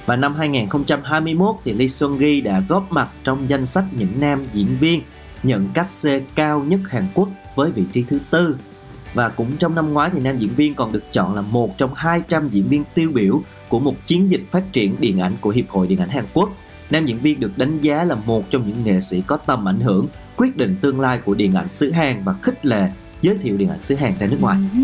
Và 0.06 0.16
năm 0.16 0.34
2021 0.34 1.56
thì 1.64 1.72
Lee 1.72 1.88
Seung 1.88 2.18
Gi 2.18 2.40
đã 2.44 2.62
góp 2.68 2.92
mặt 2.92 3.08
trong 3.24 3.48
danh 3.48 3.66
sách 3.66 3.84
những 3.92 4.20
nam 4.20 4.46
diễn 4.52 4.76
viên 4.80 5.02
nhận 5.42 5.68
cách 5.74 5.86
C 6.02 6.06
cao 6.34 6.60
nhất 6.60 6.80
Hàn 6.88 7.08
Quốc 7.14 7.28
với 7.54 7.70
vị 7.70 7.84
trí 7.92 8.02
thứ 8.02 8.18
tư. 8.30 8.56
Và 9.14 9.28
cũng 9.28 9.56
trong 9.58 9.74
năm 9.74 9.92
ngoái 9.92 10.10
thì 10.12 10.20
nam 10.20 10.38
diễn 10.38 10.50
viên 10.56 10.74
còn 10.74 10.92
được 10.92 11.12
chọn 11.12 11.34
là 11.34 11.40
một 11.40 11.78
trong 11.78 11.94
200 11.94 12.48
diễn 12.48 12.68
viên 12.68 12.84
tiêu 12.94 13.10
biểu 13.14 13.42
của 13.68 13.80
một 13.80 13.94
chiến 14.06 14.30
dịch 14.30 14.42
phát 14.50 14.72
triển 14.72 14.96
điện 15.00 15.20
ảnh 15.20 15.36
của 15.40 15.50
Hiệp 15.50 15.68
hội 15.68 15.86
Điện 15.86 15.98
ảnh 15.98 16.08
Hàn 16.08 16.24
Quốc. 16.34 16.50
Nam 16.90 17.06
diễn 17.06 17.18
viên 17.18 17.40
được 17.40 17.58
đánh 17.58 17.80
giá 17.80 18.04
là 18.04 18.14
một 18.14 18.50
trong 18.50 18.68
những 18.68 18.84
nghệ 18.84 19.00
sĩ 19.00 19.22
có 19.26 19.36
tầm 19.36 19.68
ảnh 19.68 19.80
hưởng, 19.80 20.06
quyết 20.36 20.56
định 20.56 20.76
tương 20.80 21.00
lai 21.00 21.18
của 21.18 21.34
điện 21.34 21.54
ảnh 21.54 21.68
xứ 21.68 21.90
Hàn 21.90 22.24
và 22.24 22.34
khích 22.42 22.66
lệ 22.66 22.88
giới 23.24 23.36
thiệu 23.42 23.56
điện 23.56 23.68
ảnh 23.68 23.82
xứ 23.82 23.94
Hàn 23.94 24.12
ra 24.20 24.26
nước 24.26 24.36
ngoài. 24.40 24.56
Ừ, 24.74 24.80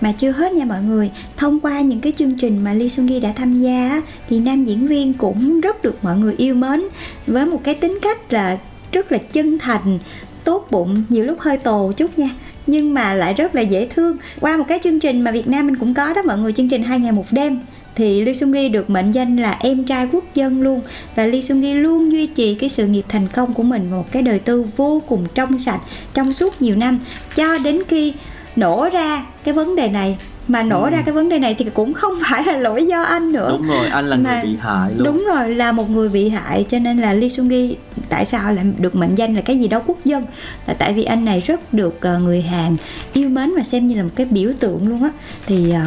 Mà 0.00 0.12
chưa 0.12 0.30
hết 0.30 0.52
nha 0.52 0.64
mọi 0.64 0.82
người. 0.82 1.10
Thông 1.36 1.60
qua 1.60 1.80
những 1.80 2.00
cái 2.00 2.12
chương 2.12 2.38
trình 2.38 2.64
mà 2.64 2.72
Lee 2.72 2.88
Sung 2.88 3.08
Gi 3.08 3.20
đã 3.20 3.32
tham 3.36 3.60
gia 3.60 4.02
Thì 4.28 4.40
nam 4.40 4.64
diễn 4.64 4.86
viên 4.86 5.12
cũng 5.12 5.60
rất 5.60 5.82
được 5.82 6.04
mọi 6.04 6.18
người 6.18 6.34
yêu 6.38 6.54
mến. 6.54 6.82
Với 7.26 7.46
một 7.46 7.60
cái 7.64 7.74
tính 7.74 7.98
cách 8.02 8.32
là 8.32 8.58
rất 8.92 9.12
là 9.12 9.18
chân 9.18 9.58
thành 9.58 9.98
Tốt 10.44 10.66
bụng, 10.70 11.02
nhiều 11.08 11.24
lúc 11.24 11.40
hơi 11.40 11.58
tồ 11.58 11.92
chút 11.92 12.18
nha. 12.18 12.30
Nhưng 12.66 12.94
mà 12.94 13.14
lại 13.14 13.34
rất 13.34 13.54
là 13.54 13.60
dễ 13.60 13.88
thương. 13.94 14.16
Qua 14.40 14.56
một 14.56 14.64
cái 14.68 14.80
chương 14.84 15.00
trình 15.00 15.20
mà 15.20 15.30
Việt 15.30 15.48
Nam 15.48 15.66
mình 15.66 15.76
cũng 15.76 15.94
có 15.94 16.12
đó 16.12 16.22
mọi 16.22 16.38
người 16.38 16.52
chương 16.52 16.68
trình 16.68 16.82
hai 16.82 17.00
ngày 17.00 17.12
một 17.12 17.24
đêm 17.30 17.58
thì 17.96 18.24
Lee 18.24 18.34
Seung 18.34 18.52
Gi 18.52 18.68
được 18.68 18.90
mệnh 18.90 19.12
danh 19.12 19.36
là 19.36 19.56
em 19.60 19.84
trai 19.84 20.08
quốc 20.12 20.24
dân 20.34 20.62
luôn. 20.62 20.80
Và 21.14 21.26
Lee 21.26 21.40
Seung 21.40 21.62
Gi 21.62 21.74
luôn 21.74 22.12
duy 22.12 22.26
trì 22.26 22.54
cái 22.54 22.68
sự 22.68 22.86
nghiệp 22.86 23.04
thành 23.08 23.26
công 23.28 23.54
của 23.54 23.62
mình 23.62 23.90
một 23.90 24.12
cái 24.12 24.22
đời 24.22 24.38
tư 24.38 24.64
vô 24.76 25.02
cùng 25.06 25.26
trong 25.34 25.58
sạch, 25.58 25.80
trong 26.14 26.32
suốt 26.32 26.62
nhiều 26.62 26.76
năm. 26.76 26.98
Cho 27.36 27.58
đến 27.58 27.82
khi 27.88 28.12
nổ 28.56 28.88
ra 28.92 29.26
cái 29.44 29.54
vấn 29.54 29.76
đề 29.76 29.88
này 29.88 30.18
mà 30.48 30.62
nổ 30.62 30.82
Ừ. 30.82 30.90
ra 30.90 31.02
cái 31.02 31.14
vấn 31.14 31.28
đề 31.28 31.38
này 31.38 31.54
thì 31.58 31.64
cũng 31.74 31.92
không 31.92 32.12
phải 32.30 32.44
là 32.44 32.56
lỗi 32.56 32.86
do 32.86 33.02
anh 33.02 33.32
nữa 33.32 33.48
Đúng 33.58 33.68
rồi, 33.68 33.86
anh 33.88 34.06
là 34.06 34.16
Mà- 34.16 34.42
người 34.42 34.52
bị 34.52 34.58
hại 34.60 34.90
luôn. 34.96 35.04
đúng 35.06 35.24
rồi 35.34 35.54
là 35.54 35.72
một 35.72 35.90
người 35.90 36.08
bị 36.08 36.28
hại 36.28 36.66
cho 36.68 36.78
nên 36.78 36.98
là 37.00 37.12
Lee 37.12 37.28
Seung 37.28 37.48
Gi 37.48 37.74
tại 38.08 38.24
sao 38.26 38.52
lại 38.54 38.64
được 38.78 38.94
mệnh 38.96 39.14
danh 39.14 39.34
là 39.34 39.40
cái 39.40 39.58
gì 39.58 39.68
đó 39.68 39.82
quốc 39.86 39.98
dân 40.04 40.24
là 40.66 40.74
tại 40.74 40.92
vì 40.92 41.04
anh 41.04 41.24
này 41.24 41.40
rất 41.46 41.74
được 41.74 42.00
ờ, 42.00 42.18
người 42.18 42.42
Hàn 42.42 42.76
yêu 43.12 43.28
mến 43.28 43.50
và 43.56 43.62
xem 43.62 43.86
như 43.86 43.94
là 43.96 44.02
một 44.02 44.10
cái 44.16 44.26
biểu 44.30 44.50
tượng 44.60 44.88
luôn 44.88 45.02
á 45.02 45.10
thì 45.46 45.70
ờ, 45.70 45.80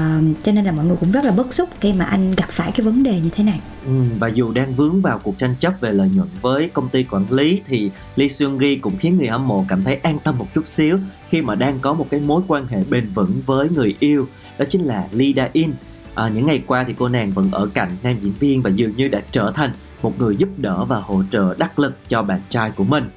cho 0.43 0.51
nên 0.51 0.65
là 0.65 0.71
mọi 0.71 0.85
người 0.85 0.97
cũng 0.99 1.11
rất 1.11 1.25
là 1.25 1.31
bức 1.31 1.53
xúc 1.53 1.69
khi 1.79 1.93
mà 1.93 2.05
anh 2.05 2.35
gặp 2.35 2.49
phải 2.49 2.71
cái 2.71 2.85
vấn 2.85 3.03
đề 3.03 3.11
như 3.23 3.29
thế 3.35 3.43
này 3.43 3.59
Ừ, 3.89 3.95
và 4.19 4.27
dù 4.27 4.51
đang 4.51 4.75
vướng 4.75 5.01
vào 5.01 5.19
cuộc 5.23 5.37
tranh 5.37 5.55
chấp 5.59 5.73
về 5.81 5.91
lợi 5.91 6.09
nhuận 6.09 6.27
với 6.41 6.69
công 6.73 6.89
ty 6.89 7.03
quản 7.03 7.25
lý 7.31 7.61
thì 7.67 7.91
Lee 8.15 8.27
Seung 8.27 8.59
Gi 8.59 8.75
cũng 8.81 8.97
khiến 8.97 9.17
người 9.17 9.27
hâm 9.27 9.47
mộ 9.47 9.65
cảm 9.67 9.83
thấy 9.83 9.95
an 9.95 10.17
tâm 10.23 10.37
một 10.37 10.47
chút 10.55 10.67
xíu 10.67 10.97
khi 11.29 11.41
mà 11.41 11.55
đang 11.55 11.79
có 11.79 11.93
một 11.93 12.07
cái 12.09 12.19
mối 12.19 12.41
quan 12.47 12.67
hệ 12.67 12.83
bền 12.89 13.09
vững 13.13 13.41
với 13.45 13.69
người 13.69 13.95
yêu 13.99 14.27
đó 14.57 14.65
chính 14.69 14.81
là 14.81 15.07
Lee 15.11 15.33
Da 15.35 15.49
In. 15.53 15.71
À, 16.15 16.29
những 16.29 16.45
ngày 16.45 16.63
qua 16.67 16.83
thì 16.83 16.93
cô 16.97 17.09
nàng 17.09 17.31
vẫn 17.31 17.49
ở 17.51 17.69
cạnh 17.73 17.91
nam 18.03 18.17
diễn 18.19 18.33
viên 18.39 18.61
và 18.61 18.69
dường 18.69 18.95
như 18.95 19.07
đã 19.07 19.21
trở 19.31 19.51
thành 19.55 19.71
một 20.01 20.19
người 20.19 20.35
giúp 20.35 20.49
đỡ 20.57 20.85
và 20.85 20.99
hỗ 20.99 21.23
trợ 21.31 21.55
đắc 21.57 21.79
lực 21.79 21.97
cho 22.07 22.23
bạn 22.23 22.41
trai 22.49 22.71
của 22.71 22.83
mình. 22.83 23.09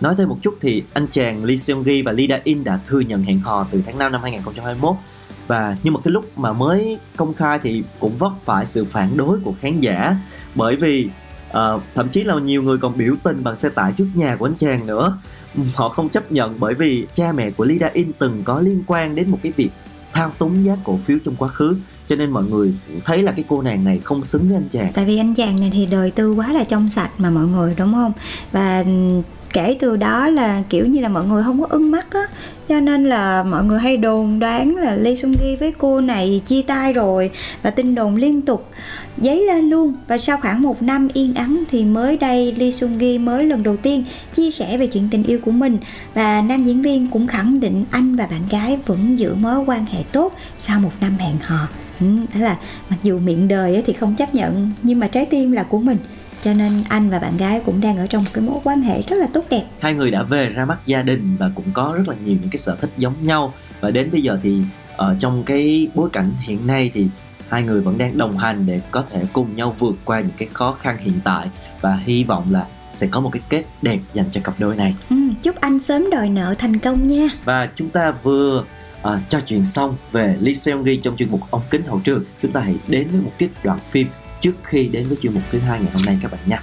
Nói 0.00 0.14
thêm 0.18 0.28
một 0.28 0.38
chút 0.42 0.54
thì 0.60 0.82
anh 0.92 1.06
chàng 1.10 1.44
Lee 1.44 1.56
Seung 1.56 1.84
Gi 1.84 2.02
và 2.04 2.12
Lee 2.12 2.26
Da 2.26 2.40
In 2.44 2.64
đã 2.64 2.80
thừa 2.88 3.00
nhận 3.00 3.22
hẹn 3.22 3.40
hò 3.40 3.66
từ 3.70 3.82
tháng 3.86 3.98
5 3.98 4.12
năm 4.12 4.22
2021 4.22 4.96
và 5.46 5.76
nhưng 5.82 5.94
mà 5.94 6.00
cái 6.04 6.12
lúc 6.12 6.38
mà 6.38 6.52
mới 6.52 6.98
công 7.16 7.34
khai 7.34 7.58
thì 7.62 7.82
cũng 7.98 8.12
vấp 8.18 8.32
phải 8.44 8.66
sự 8.66 8.84
phản 8.84 9.16
đối 9.16 9.38
của 9.44 9.54
khán 9.60 9.80
giả. 9.80 10.16
Bởi 10.54 10.76
vì 10.76 11.08
uh, 11.50 11.82
thậm 11.94 12.08
chí 12.08 12.24
là 12.24 12.34
nhiều 12.34 12.62
người 12.62 12.78
còn 12.78 12.98
biểu 12.98 13.14
tình 13.22 13.44
bằng 13.44 13.56
xe 13.56 13.68
tải 13.68 13.92
trước 13.92 14.06
nhà 14.14 14.36
của 14.36 14.46
anh 14.46 14.54
chàng 14.54 14.86
nữa. 14.86 15.18
Họ 15.74 15.88
không 15.88 16.08
chấp 16.08 16.32
nhận 16.32 16.60
bởi 16.60 16.74
vì 16.74 17.06
cha 17.14 17.32
mẹ 17.32 17.50
của 17.50 17.64
Lida 17.64 17.90
In 17.92 18.12
từng 18.18 18.42
có 18.44 18.60
liên 18.60 18.82
quan 18.86 19.14
đến 19.14 19.30
một 19.30 19.38
cái 19.42 19.52
việc 19.56 19.70
thao 20.12 20.30
túng 20.38 20.64
giá 20.64 20.76
cổ 20.84 20.98
phiếu 21.04 21.18
trong 21.24 21.36
quá 21.36 21.48
khứ. 21.48 21.76
Cho 22.08 22.16
nên 22.16 22.30
mọi 22.30 22.44
người 22.44 22.74
thấy 23.04 23.22
là 23.22 23.32
cái 23.32 23.44
cô 23.48 23.62
nàng 23.62 23.84
này 23.84 24.00
không 24.04 24.24
xứng 24.24 24.48
với 24.48 24.56
anh 24.56 24.68
chàng 24.72 24.92
tại 24.94 25.04
vì 25.04 25.18
anh 25.18 25.34
chàng 25.34 25.60
này 25.60 25.70
thì 25.72 25.86
đời 25.86 26.10
tư 26.10 26.32
quá 26.32 26.52
là 26.52 26.64
trong 26.64 26.88
sạch 26.88 27.10
mà 27.18 27.30
mọi 27.30 27.46
người 27.46 27.74
đúng 27.78 27.92
không? 27.92 28.12
Và 28.52 28.84
kể 29.52 29.76
từ 29.80 29.96
đó 29.96 30.28
là 30.28 30.62
kiểu 30.68 30.86
như 30.86 31.00
là 31.00 31.08
mọi 31.08 31.24
người 31.24 31.42
không 31.42 31.60
có 31.60 31.66
ưng 31.70 31.90
mắt 31.90 32.06
á. 32.10 32.20
Cho 32.68 32.80
nên 32.80 33.08
là 33.08 33.42
mọi 33.42 33.64
người 33.64 33.78
hay 33.78 33.96
đồn 33.96 34.38
đoán 34.38 34.76
là 34.76 34.94
Lee 34.94 35.16
Sung 35.16 35.32
Gi 35.32 35.56
với 35.60 35.72
cô 35.78 36.00
này 36.00 36.42
chia 36.46 36.62
tay 36.62 36.92
rồi 36.92 37.30
và 37.62 37.70
tin 37.70 37.94
đồn 37.94 38.16
liên 38.16 38.42
tục 38.42 38.68
dấy 39.16 39.46
lên 39.46 39.70
luôn. 39.70 39.94
Và 40.08 40.18
sau 40.18 40.36
khoảng 40.36 40.62
một 40.62 40.82
năm 40.82 41.08
yên 41.14 41.34
ắng 41.34 41.64
thì 41.70 41.84
mới 41.84 42.16
đây 42.16 42.54
Lee 42.58 42.70
Sung 42.70 42.98
Gi 43.00 43.18
mới 43.18 43.44
lần 43.44 43.62
đầu 43.62 43.76
tiên 43.76 44.04
chia 44.34 44.50
sẻ 44.50 44.78
về 44.78 44.86
chuyện 44.86 45.08
tình 45.10 45.22
yêu 45.22 45.38
của 45.44 45.50
mình. 45.50 45.78
Và 46.14 46.42
nam 46.42 46.64
diễn 46.64 46.82
viên 46.82 47.08
cũng 47.08 47.26
khẳng 47.26 47.60
định 47.60 47.84
anh 47.90 48.16
và 48.16 48.26
bạn 48.26 48.42
gái 48.50 48.78
vẫn 48.86 49.18
giữ 49.18 49.34
mối 49.34 49.58
quan 49.66 49.86
hệ 49.86 50.02
tốt 50.12 50.32
sau 50.58 50.80
một 50.80 50.92
năm 51.00 51.12
hẹn 51.18 51.36
hò. 51.42 51.68
Ừ, 52.00 52.06
đó 52.34 52.40
là 52.40 52.56
mặc 52.90 52.96
dù 53.02 53.18
miệng 53.18 53.48
đời 53.48 53.82
thì 53.86 53.92
không 53.92 54.14
chấp 54.14 54.34
nhận 54.34 54.70
nhưng 54.82 55.00
mà 55.00 55.08
trái 55.08 55.26
tim 55.26 55.52
là 55.52 55.62
của 55.62 55.78
mình 55.78 55.96
cho 56.42 56.54
nên 56.54 56.72
anh 56.88 57.10
và 57.10 57.18
bạn 57.18 57.36
gái 57.36 57.60
cũng 57.64 57.80
đang 57.80 57.96
ở 57.96 58.06
trong 58.06 58.24
một 58.24 58.30
cái 58.32 58.44
mối 58.44 58.60
quan 58.64 58.80
hệ 58.80 59.02
rất 59.02 59.16
là 59.16 59.26
tốt 59.32 59.44
đẹp. 59.50 59.62
Hai 59.80 59.94
người 59.94 60.10
đã 60.10 60.22
về 60.22 60.48
ra 60.48 60.64
mắt 60.64 60.78
gia 60.86 61.02
đình 61.02 61.36
và 61.36 61.50
cũng 61.54 61.72
có 61.72 61.94
rất 61.96 62.08
là 62.08 62.14
nhiều 62.24 62.36
những 62.40 62.50
cái 62.50 62.58
sở 62.58 62.76
thích 62.76 62.90
giống 62.96 63.14
nhau. 63.20 63.54
Và 63.80 63.90
đến 63.90 64.10
bây 64.12 64.22
giờ 64.22 64.38
thì 64.42 64.58
ở 64.96 65.16
trong 65.18 65.42
cái 65.44 65.88
bối 65.94 66.08
cảnh 66.12 66.32
hiện 66.40 66.66
nay 66.66 66.90
thì 66.94 67.06
hai 67.48 67.62
người 67.62 67.80
vẫn 67.80 67.98
đang 67.98 68.18
đồng 68.18 68.38
hành 68.38 68.66
để 68.66 68.80
có 68.90 69.04
thể 69.10 69.24
cùng 69.32 69.54
nhau 69.54 69.76
vượt 69.78 69.94
qua 70.04 70.20
những 70.20 70.36
cái 70.38 70.48
khó 70.52 70.76
khăn 70.80 70.96
hiện 71.00 71.20
tại 71.24 71.46
và 71.80 71.96
hy 72.04 72.24
vọng 72.24 72.52
là 72.52 72.66
sẽ 72.92 73.06
có 73.06 73.20
một 73.20 73.30
cái 73.32 73.42
kết 73.48 73.64
đẹp 73.82 73.98
dành 74.14 74.26
cho 74.32 74.40
cặp 74.44 74.54
đôi 74.58 74.76
này. 74.76 74.94
Ừ, 75.10 75.16
chúc 75.42 75.60
anh 75.60 75.80
sớm 75.80 76.10
đòi 76.10 76.28
nợ 76.28 76.54
thành 76.58 76.78
công 76.78 77.06
nha. 77.06 77.28
Và 77.44 77.68
chúng 77.76 77.90
ta 77.90 78.14
vừa 78.22 78.64
à, 79.02 79.20
trò 79.28 79.40
chuyện 79.40 79.64
xong 79.64 79.96
về 80.12 80.36
Lee 80.40 80.54
Seung 80.54 80.84
Gi 80.84 80.96
trong 81.02 81.16
chuyên 81.16 81.30
mục 81.30 81.40
ống 81.50 81.62
kính 81.70 81.82
hậu 81.86 82.00
trường. 82.04 82.24
Chúng 82.42 82.52
ta 82.52 82.60
hãy 82.60 82.76
đến 82.88 83.08
với 83.12 83.20
một 83.20 83.32
cái 83.38 83.48
đoạn 83.64 83.78
phim 83.90 84.06
trước 84.42 84.54
khi 84.64 84.88
đến 84.88 85.06
với 85.08 85.16
chuyên 85.20 85.34
mục 85.34 85.42
thứ 85.50 85.58
hai 85.58 85.80
ngày 85.80 85.90
hôm 85.94 86.02
nay 86.06 86.18
các 86.22 86.32
bạn 86.32 86.40
nha. 86.46 86.62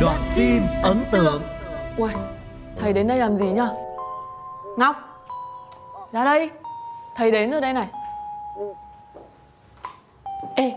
Đoạn 0.00 0.20
phim 0.34 0.62
ấn 0.82 0.96
tượng 1.10 1.42
Ui, 1.96 2.10
thầy 2.78 2.92
đến 2.92 3.08
đây 3.08 3.18
làm 3.18 3.36
gì 3.36 3.46
nhá? 3.46 3.68
Ngọc 4.78 4.96
Ra 6.12 6.24
đây 6.24 6.50
Thầy 7.16 7.30
đến 7.30 7.50
rồi 7.50 7.60
đây 7.60 7.72
này 7.72 7.86
Ê, 10.56 10.72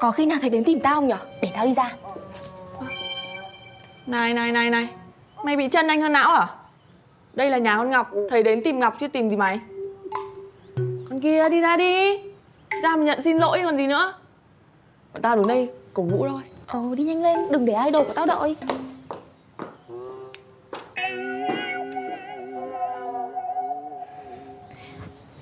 có 0.00 0.10
khi 0.10 0.26
nào 0.26 0.38
thầy 0.40 0.50
đến 0.50 0.64
tìm 0.64 0.80
tao 0.80 0.94
không 0.94 1.08
nhở? 1.08 1.18
Để 1.42 1.50
tao 1.54 1.66
đi 1.66 1.74
ra 1.74 1.92
Này 4.08 4.34
này 4.34 4.52
này 4.52 4.70
này. 4.70 4.88
Mày 5.44 5.56
bị 5.56 5.68
chân 5.68 5.88
anh 5.88 6.02
hơn 6.02 6.12
não 6.12 6.34
à? 6.34 6.48
Đây 7.34 7.50
là 7.50 7.58
nhà 7.58 7.76
con 7.76 7.90
Ngọc 7.90 8.10
Thầy 8.30 8.42
đến 8.42 8.62
tìm 8.64 8.78
Ngọc 8.78 8.96
chứ 9.00 9.08
tìm 9.08 9.30
gì 9.30 9.36
mày? 9.36 9.60
Con 10.76 11.20
kia 11.20 11.48
đi 11.48 11.60
ra 11.60 11.76
đi. 11.76 12.18
Ra 12.82 12.96
mà 12.96 13.04
nhận 13.04 13.22
xin 13.22 13.38
lỗi 13.38 13.60
còn 13.64 13.76
gì 13.76 13.86
nữa. 13.86 14.14
Bọn 15.12 15.22
tao 15.22 15.36
đứng 15.36 15.48
đây 15.48 15.70
cổ 15.94 16.02
vũ 16.02 16.26
thôi. 16.28 16.42
Ờ, 16.66 16.94
đi 16.94 17.04
nhanh 17.04 17.22
lên, 17.22 17.38
đừng 17.50 17.64
để 17.64 17.74
idol 17.84 18.04
của 18.06 18.12
tao 18.14 18.26
đợi. 18.26 18.56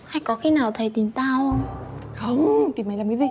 Hay 0.07 0.21
có 0.25 0.35
khi 0.37 0.51
nào 0.51 0.73
thầy 0.73 0.91
tìm 0.91 1.11
tao 1.11 1.39
không? 1.39 1.63
Không, 2.15 2.73
tìm 2.77 2.89
mày 2.89 2.97
làm 2.97 3.09
cái 3.09 3.17
gì? 3.17 3.27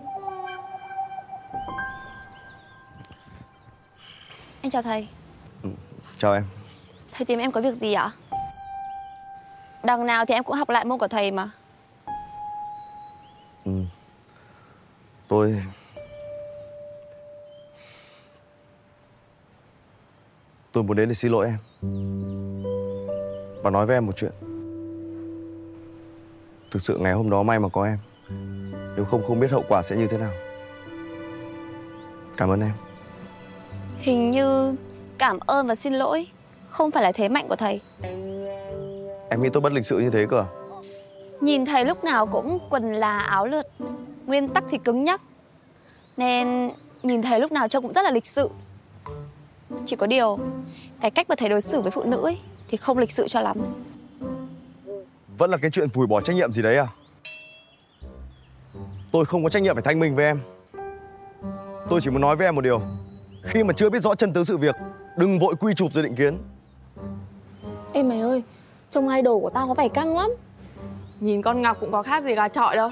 Em 4.62 4.70
chào 4.70 4.82
thầy 4.82 5.08
Chào 6.18 6.34
em. 6.34 6.44
Thầy 7.12 7.26
tìm 7.26 7.40
em 7.40 7.52
có 7.52 7.62
việc 7.62 7.76
gì 7.76 7.94
ạ? 7.94 8.12
Đằng 9.84 10.06
nào 10.06 10.26
thì 10.26 10.34
em 10.34 10.44
cũng 10.44 10.56
học 10.56 10.70
lại 10.70 10.86
môn 10.86 11.00
của 11.00 11.08
thầy 11.08 11.32
mà. 11.32 11.50
Tôi 15.28 15.64
Tôi 20.72 20.84
muốn 20.84 20.98
đến 20.98 21.10
để 21.10 21.16
xin 21.16 21.32
lỗi 21.32 21.46
em. 21.46 21.58
Và 23.64 23.70
nói 23.70 23.86
với 23.86 23.98
em 23.98 24.06
một 24.06 24.12
chuyện. 24.16 24.32
Thực 26.72 26.82
sự 26.82 26.98
ngày 26.98 27.14
hôm 27.14 27.30
đó 27.30 27.44
may 27.44 27.60
mà 27.60 27.70
có 27.70 27.86
em. 27.86 27.98
Nếu 28.96 29.06
không 29.06 29.24
không 29.28 29.40
biết 29.40 29.52
hậu 29.52 29.64
quả 29.70 29.82
sẽ 29.82 29.96
như 29.96 30.08
thế 30.08 30.18
nào. 30.18 30.32
Cảm 32.38 32.50
ơn 32.50 32.62
em. 32.62 32.74
Hình 33.98 34.32
như 34.32 34.76
cảm 35.18 35.40
ơn 35.46 35.68
và 35.68 35.76
xin 35.76 35.94
lỗi. 35.94 36.28
Không 36.68 36.92
phải 36.92 37.04
là 37.04 37.12
thế 37.12 37.30
mạnh 37.30 37.46
của 37.50 37.56
thầy. 37.56 37.82
Em 39.30 39.44
nghĩ 39.44 39.50
tôi 39.54 39.62
bất 39.62 39.74
lịch 39.74 39.86
sự 39.86 40.00
như 40.00 40.10
thế 40.10 40.26
cơ 40.30 40.40
à? 40.40 40.46
Nhìn 41.42 41.66
thầy 41.66 41.86
lúc 41.86 42.04
nào 42.04 42.26
cũng 42.26 42.60
quần 42.70 42.94
là 42.94 43.20
áo 43.20 43.46
lượt 43.46 43.68
Nguyên 44.26 44.48
tắc 44.48 44.64
thì 44.70 44.78
cứng 44.78 45.04
nhắc. 45.04 45.22
Nên 46.18 46.72
nhìn 47.04 47.22
thầy 47.22 47.40
lúc 47.40 47.52
nào 47.52 47.68
trông 47.68 47.84
cũng 47.84 47.94
rất 47.94 48.02
là 48.02 48.12
lịch 48.12 48.26
sự. 48.26 48.50
Chỉ 49.86 49.96
có 49.96 50.08
điều 50.08 50.40
Cái 51.02 51.12
cách 51.12 51.30
mà 51.30 51.36
thầy 51.36 51.50
đối 51.50 51.62
xử 51.62 51.82
với 51.82 51.92
phụ 51.92 52.04
nữ 52.04 52.22
ấy 52.24 52.38
Thì 52.68 52.78
không 52.78 52.98
lịch 52.98 53.12
sự 53.12 53.28
cho 53.28 53.42
lắm. 53.42 53.58
Vẫn 55.38 55.52
là 55.52 55.58
cái 55.58 55.72
chuyện 55.72 55.90
vùi 55.94 56.08
bỏ 56.08 56.22
trách 56.22 56.36
nhiệm 56.36 56.52
gì 56.52 56.62
đấy 56.62 56.78
à? 56.78 56.88
Tôi 59.12 59.26
không 59.26 59.44
có 59.44 59.50
trách 59.50 59.64
nhiệm 59.64 59.76
phải 59.76 59.84
thanh 59.84 60.00
minh 60.00 60.16
với 60.16 60.26
em. 60.26 60.40
Tôi 61.90 62.02
chỉ 62.02 62.10
muốn 62.10 62.22
nói 62.22 62.36
với 62.36 62.48
em 62.48 62.56
một 62.56 62.62
điều. 62.62 62.82
Khi 63.44 63.64
mà 63.64 63.74
chưa 63.74 63.90
biết 63.90 64.04
rõ 64.04 64.16
chân 64.16 64.34
tướng 64.34 64.46
sự 64.46 64.58
việc 64.58 64.76
Đừng 65.18 65.40
vội 65.40 65.56
quy 65.60 65.74
chụp 65.74 65.94
rồi 65.94 66.04
định 66.04 66.16
kiến. 66.16 66.38
Ê 67.94 68.04
mày 68.04 68.20
ơi, 68.20 68.44
trông 68.90 69.10
idol 69.10 69.42
của 69.42 69.50
tao 69.50 69.68
có 69.68 69.74
vẻ 69.74 69.88
căng 69.88 70.18
lắm. 70.18 70.30
Nhìn 71.20 71.42
con 71.42 71.62
Ngọc 71.62 71.78
cũng 71.80 71.92
có 71.92 72.04
khác 72.04 72.24
gì 72.24 72.36
gà 72.36 72.48
trọi 72.48 72.76
đâu. 72.76 72.90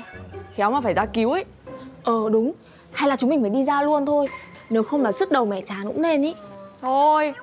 Khéo 0.56 0.72
mà 0.72 0.82
phải 0.82 0.94
ra 0.94 1.06
cứu 1.06 1.32
ấy. 1.32 1.46
Ờ 2.04 2.30
đúng, 2.32 2.54
hay 2.92 3.10
là 3.10 3.16
chúng 3.16 3.30
mình 3.30 3.42
phải 3.42 3.50
đi 3.50 3.64
ra 3.64 3.82
luôn 3.82 4.06
thôi. 4.06 4.28
Nếu 4.70 4.84
không 4.84 5.02
là 5.02 5.12
sức 5.12 5.32
đầu 5.32 5.46
mẻ 5.46 5.62
chán 5.62 5.88
cũng 5.88 6.02
nên 6.02 6.22
ý. 6.22 6.36
Thôi 6.82 7.34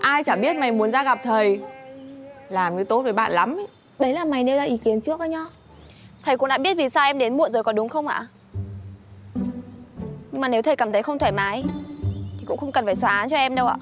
Ai 0.00 0.24
chả 0.24 0.36
biết 0.36 0.56
mày 0.56 0.72
muốn 0.72 0.90
ra 0.90 1.04
gặp 1.04 1.20
thầy. 1.22 1.60
Làm 2.48 2.76
như 2.76 2.84
tốt 2.84 3.02
với 3.02 3.12
bạn 3.12 3.32
lắm 3.32 3.56
ấy. 3.56 3.66
Đấy 3.98 4.12
là 4.12 4.24
mày 4.24 4.44
nêu 4.44 4.56
ra 4.56 4.62
ý 4.62 4.76
kiến 4.76 5.00
trước 5.00 5.20
ấy 5.20 5.28
nhá. 5.28 5.46
Thầy 6.24 6.36
cũng 6.36 6.48
đã 6.48 6.58
biết 6.58 6.76
vì 6.76 6.88
sao 6.88 7.04
em 7.04 7.18
đến 7.18 7.36
muộn 7.36 7.52
rồi 7.52 7.62
có 7.62 7.72
đúng 7.72 7.88
không 7.88 8.06
ạ? 8.06 8.26
Nhưng 10.32 10.40
mà 10.40 10.48
nếu 10.48 10.62
thầy 10.62 10.76
cảm 10.76 10.92
thấy 10.92 11.02
không 11.02 11.18
thoải 11.18 11.32
mái 11.32 11.64
Thì 12.38 12.46
cũng 12.46 12.58
không 12.58 12.72
cần 12.72 12.84
phải 12.84 12.94
xóa 12.94 13.10
án 13.10 13.28
cho 13.28 13.36
em 13.36 13.54
đâu 13.54 13.66
ạ 13.66 13.76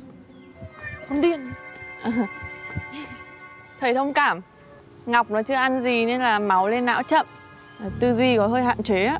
Con 1.10 1.20
điên 1.20 1.52
Thầy 3.80 3.94
thông 3.94 4.12
cảm. 4.12 4.40
Ngọc 5.06 5.30
nó 5.30 5.42
chưa 5.42 5.54
ăn 5.54 5.82
gì 5.82 6.06
nên 6.06 6.20
là 6.20 6.38
máu 6.38 6.68
lên 6.68 6.84
não 6.84 7.02
chậm. 7.02 7.26
Tư 8.00 8.14
duy 8.14 8.36
có 8.36 8.46
hơi 8.46 8.62
hạn 8.62 8.82
chế 8.82 9.04
á. 9.04 9.18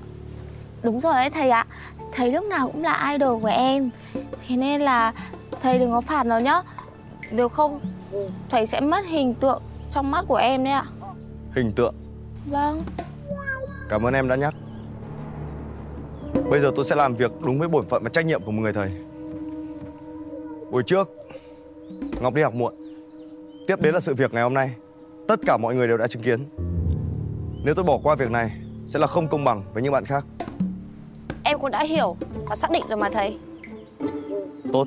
Đúng 0.83 1.00
rồi 1.00 1.14
đấy 1.14 1.31
thầy 1.31 1.50
ạ. 1.50 1.66
Thầy 2.12 2.33
lúc 2.33 2.44
nào 2.44 2.70
cũng 2.70 2.83
là 2.83 3.12
idol 3.12 3.42
của 3.42 3.48
em. 3.48 3.90
Thế 4.46 4.57
nên 4.57 4.81
là 4.81 5.12
thầy 5.61 5.79
đừng 5.79 5.90
có 5.90 6.00
phạt 6.00 6.26
nó 6.26 6.38
nhá. 6.38 6.62
Được 7.31 7.53
không 7.53 7.81
Thầy 8.50 8.66
sẽ 8.66 8.81
mất 8.81 9.07
hình 9.07 9.35
tượng 9.35 9.62
trong 9.90 10.11
mắt 10.11 10.24
của 10.29 10.37
em 10.37 10.64
đấy 10.64 10.72
ạ. 10.72 10.85
Hình 11.55 11.72
tượng? 11.72 11.94
Vâng. 12.46 12.85
Cảm 13.88 14.07
ơn 14.07 14.14
em 14.14 14.29
đã 14.29 14.37
nhắc. 14.37 14.55
Bây 16.50 16.61
giờ 16.61 16.72
tôi 16.76 16.85
sẽ 16.85 16.96
làm 16.96 17.14
việc 17.14 17.31
đúng 17.40 17.59
với 17.59 17.68
bổn 17.68 17.88
phận 17.88 18.03
và 18.03 18.11
trách 18.11 18.26
nhiệm 18.26 18.42
của 18.44 18.50
một 18.50 18.62
người 18.62 18.72
thầy. 18.72 18.90
Buổi 20.70 20.83
trước 20.83 21.19
Ngọc 22.20 22.35
đi 22.35 22.42
học 22.42 22.54
muộn. 22.54 22.74
Tiếp 23.66 23.80
đến 23.80 23.94
là 23.94 24.00
sự 24.00 24.14
việc 24.14 24.35
ngày 24.35 24.42
hôm 24.42 24.54
nay. 24.54 24.70
Tất 25.28 25.40
cả 25.46 25.56
mọi 25.56 25.74
người 25.74 25.88
đều 25.88 25.96
đã 25.96 26.06
chứng 26.06 26.22
kiến. 26.22 26.48
Nếu 27.64 27.74
tôi 27.74 27.85
bỏ 27.85 27.98
qua 28.02 28.14
việc 28.14 28.30
này 28.30 28.50
Sẽ 28.88 28.98
là 28.98 29.06
không 29.06 29.28
công 29.28 29.44
bằng 29.44 29.62
với 29.72 29.83
những 29.83 29.92
bạn 29.92 30.04
khác. 30.04 30.24
Em 31.44 31.59
cũng 31.59 31.70
đã 31.70 31.85
hiểu 31.85 32.16
và 32.48 32.56
xác 32.56 32.70
định 32.70 32.83
rồi 32.88 32.96
mà 32.96 33.09
thầy. 33.12 33.38
Tốt. 34.72 34.87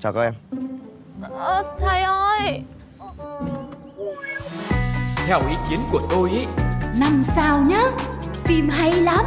Chào 0.00 0.12
các 0.12 0.20
em. 0.22 0.34
Ờ, 1.30 1.76
Thầy 1.78 2.02
ơi! 2.02 2.62
Theo 5.26 5.40
ý 5.48 5.54
kiến 5.70 5.80
của 5.92 6.00
tôi 6.10 6.30
ấy 6.30 6.46
Năm 7.00 7.22
sao 7.24 7.60
nhá 7.62 7.82
Phim 8.32 8.68
hay 8.68 8.92
lắm 8.92 9.24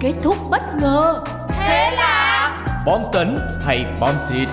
Kết 0.00 0.12
thúc 0.22 0.36
bất 0.50 0.60
ngờ. 0.80 1.24
Bom 2.86 3.02
tấn 3.12 3.38
hay 3.60 3.86
bom 4.00 4.14
xịt 4.28 4.48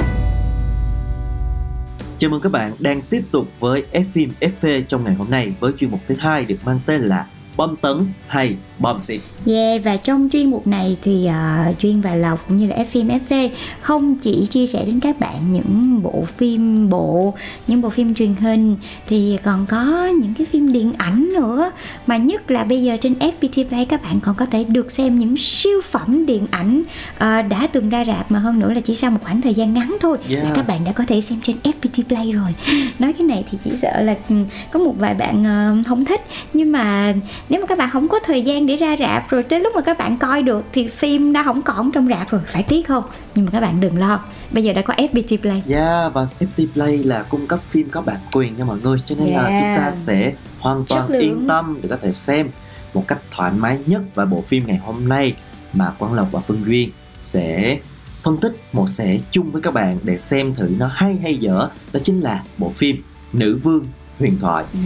Chào 2.23 2.29
mừng 2.29 2.41
các 2.41 2.51
bạn 2.51 2.71
đang 2.79 3.01
tiếp 3.01 3.23
tục 3.31 3.47
với 3.59 3.85
F 3.93 4.03
phim 4.13 4.31
FV 4.39 4.83
trong 4.83 5.03
ngày 5.03 5.13
hôm 5.13 5.29
nay 5.29 5.53
với 5.59 5.71
chuyên 5.77 5.91
mục 5.91 5.99
thứ 6.07 6.15
hai 6.15 6.45
được 6.45 6.55
mang 6.65 6.79
tên 6.85 7.01
là 7.01 7.27
Bom 7.57 7.75
tấn 7.75 8.05
hay 8.27 8.55
bom 8.79 8.99
xịt. 8.99 9.21
Yeah, 9.45 9.83
và 9.83 9.97
trong 9.97 10.29
chuyên 10.31 10.51
mục 10.51 10.67
này 10.67 10.97
thì 11.01 11.29
uh, 11.29 11.79
Duyên 11.79 12.01
và 12.01 12.15
Lộc 12.15 12.47
cũng 12.47 12.57
như 12.57 12.67
là 12.67 12.75
FM 12.93 13.19
FV 13.29 13.49
không 13.81 14.15
chỉ 14.15 14.47
chia 14.49 14.67
sẻ 14.67 14.83
đến 14.85 14.99
các 14.99 15.19
bạn 15.19 15.53
những 15.53 16.01
bộ 16.03 16.25
phim 16.37 16.89
bộ, 16.89 17.33
những 17.67 17.81
bộ 17.81 17.89
phim 17.89 18.15
truyền 18.15 18.35
hình 18.35 18.77
thì 19.07 19.37
còn 19.43 19.65
có 19.65 20.07
những 20.21 20.33
cái 20.37 20.45
phim 20.45 20.73
điện 20.73 20.93
ảnh 20.97 21.33
nữa 21.33 21.71
mà 22.07 22.17
nhất 22.17 22.51
là 22.51 22.63
bây 22.63 22.83
giờ 22.83 22.97
trên 23.01 23.13
FPT 23.13 23.67
Play 23.67 23.85
các 23.85 24.03
bạn 24.03 24.19
còn 24.19 24.35
có 24.35 24.45
thể 24.45 24.63
được 24.63 24.91
xem 24.91 25.19
những 25.19 25.37
siêu 25.37 25.81
phẩm 25.91 26.25
điện 26.25 26.47
ảnh 26.51 26.81
uh, 27.15 27.19
đã 27.19 27.67
từng 27.71 27.89
ra 27.89 28.05
rạp 28.05 28.31
mà 28.31 28.39
hơn 28.39 28.59
nữa 28.59 28.73
là 28.73 28.79
chỉ 28.79 28.95
sau 28.95 29.11
một 29.11 29.19
khoảng 29.23 29.41
thời 29.41 29.53
gian 29.53 29.73
ngắn 29.73 29.97
thôi 30.01 30.17
Yeah. 30.29 30.43
là 30.43 30.51
các 30.55 30.67
bạn 30.67 30.83
đã 30.83 30.91
có 30.91 31.03
thể 31.07 31.21
xem 31.21 31.39
trên 31.43 31.55
FPT 31.63 32.03
Play 32.07 32.31
rồi. 32.31 32.53
Nói 32.99 33.13
cái 33.13 33.27
này 33.27 33.43
thì 33.51 33.57
chỉ 33.63 33.71
sợ 33.75 34.01
là 34.01 34.15
ừ, 34.29 34.35
có 34.71 34.79
một 34.79 34.93
vài 34.99 35.13
bạn 35.13 35.43
ờ, 35.45 35.75
không 35.87 36.05
thích 36.05 36.21
nhưng 36.53 36.71
mà 36.71 37.13
nếu 37.49 37.61
mà 37.61 37.67
các 37.67 37.77
bạn 37.77 37.89
không 37.89 38.07
có 38.07 38.19
thời 38.19 38.41
gian 38.41 38.65
để 38.65 38.75
ra 38.75 38.95
rạp 38.99 39.29
rồi 39.29 39.43
tới 39.43 39.59
lúc 39.59 39.75
mà 39.75 39.81
các 39.81 39.97
bạn 39.97 40.17
coi 40.17 40.43
được 40.43 40.65
thì 40.73 40.87
phim 40.87 41.33
đã 41.33 41.43
không 41.43 41.61
còn 41.61 41.91
trong 41.91 42.07
rạp 42.07 42.29
rồi 42.29 42.41
phải 42.47 42.63
tiếc 42.63 42.87
không? 42.87 43.03
Nhưng 43.35 43.45
mà 43.45 43.51
các 43.51 43.59
bạn 43.59 43.79
đừng 43.79 43.97
lo. 43.97 44.23
Bây 44.51 44.63
giờ 44.63 44.73
đã 44.73 44.81
có 44.81 44.93
FPT 44.93 45.37
Play. 45.37 45.63
Yeah, 45.69 46.13
và 46.13 46.27
FPT 46.39 46.67
Play 46.73 46.97
là 46.97 47.23
cung 47.23 47.47
cấp 47.47 47.59
phim 47.69 47.89
có 47.89 48.01
bản 48.01 48.19
quyền 48.31 48.55
cho 48.57 48.65
mọi 48.65 48.77
người 48.83 48.97
cho 49.05 49.15
nên 49.19 49.33
là 49.33 49.47
Yeah. 49.47 49.61
chúng 49.61 49.83
ta 49.85 49.91
sẽ 49.91 50.33
hoàn 50.59 50.85
toàn 50.85 51.07
yên 51.07 51.47
tâm 51.47 51.79
để 51.81 51.89
có 51.89 51.97
thể 52.01 52.11
xem 52.11 52.49
một 52.93 53.07
cách 53.07 53.19
thoải 53.31 53.51
mái 53.51 53.79
nhất 53.85 54.01
và 54.15 54.25
bộ 54.25 54.41
phim 54.41 54.67
ngày 54.67 54.77
hôm 54.77 55.09
nay 55.09 55.33
mà 55.73 55.93
Quang 55.99 56.13
Lộc 56.13 56.31
và 56.31 56.39
Phương 56.39 56.63
Duyên 56.65 56.89
sẽ 57.21 57.77
phân 58.21 58.37
tích 58.37 58.55
một 58.73 58.89
sẻ 58.89 59.17
chung 59.31 59.51
với 59.51 59.61
các 59.61 59.73
bạn 59.73 59.97
để 60.03 60.17
xem 60.17 60.55
thử 60.55 60.69
nó 60.77 60.87
hay 60.87 61.17
hay 61.23 61.35
dở. 61.35 61.69
Đó 61.93 61.99
chính 62.03 62.21
là 62.21 62.43
bộ 62.57 62.69
phim 62.69 63.03
Nữ 63.33 63.59
Vương 63.63 63.85
Huyền 64.19 64.37
Thoại 64.41 64.65
ừ 64.73 64.79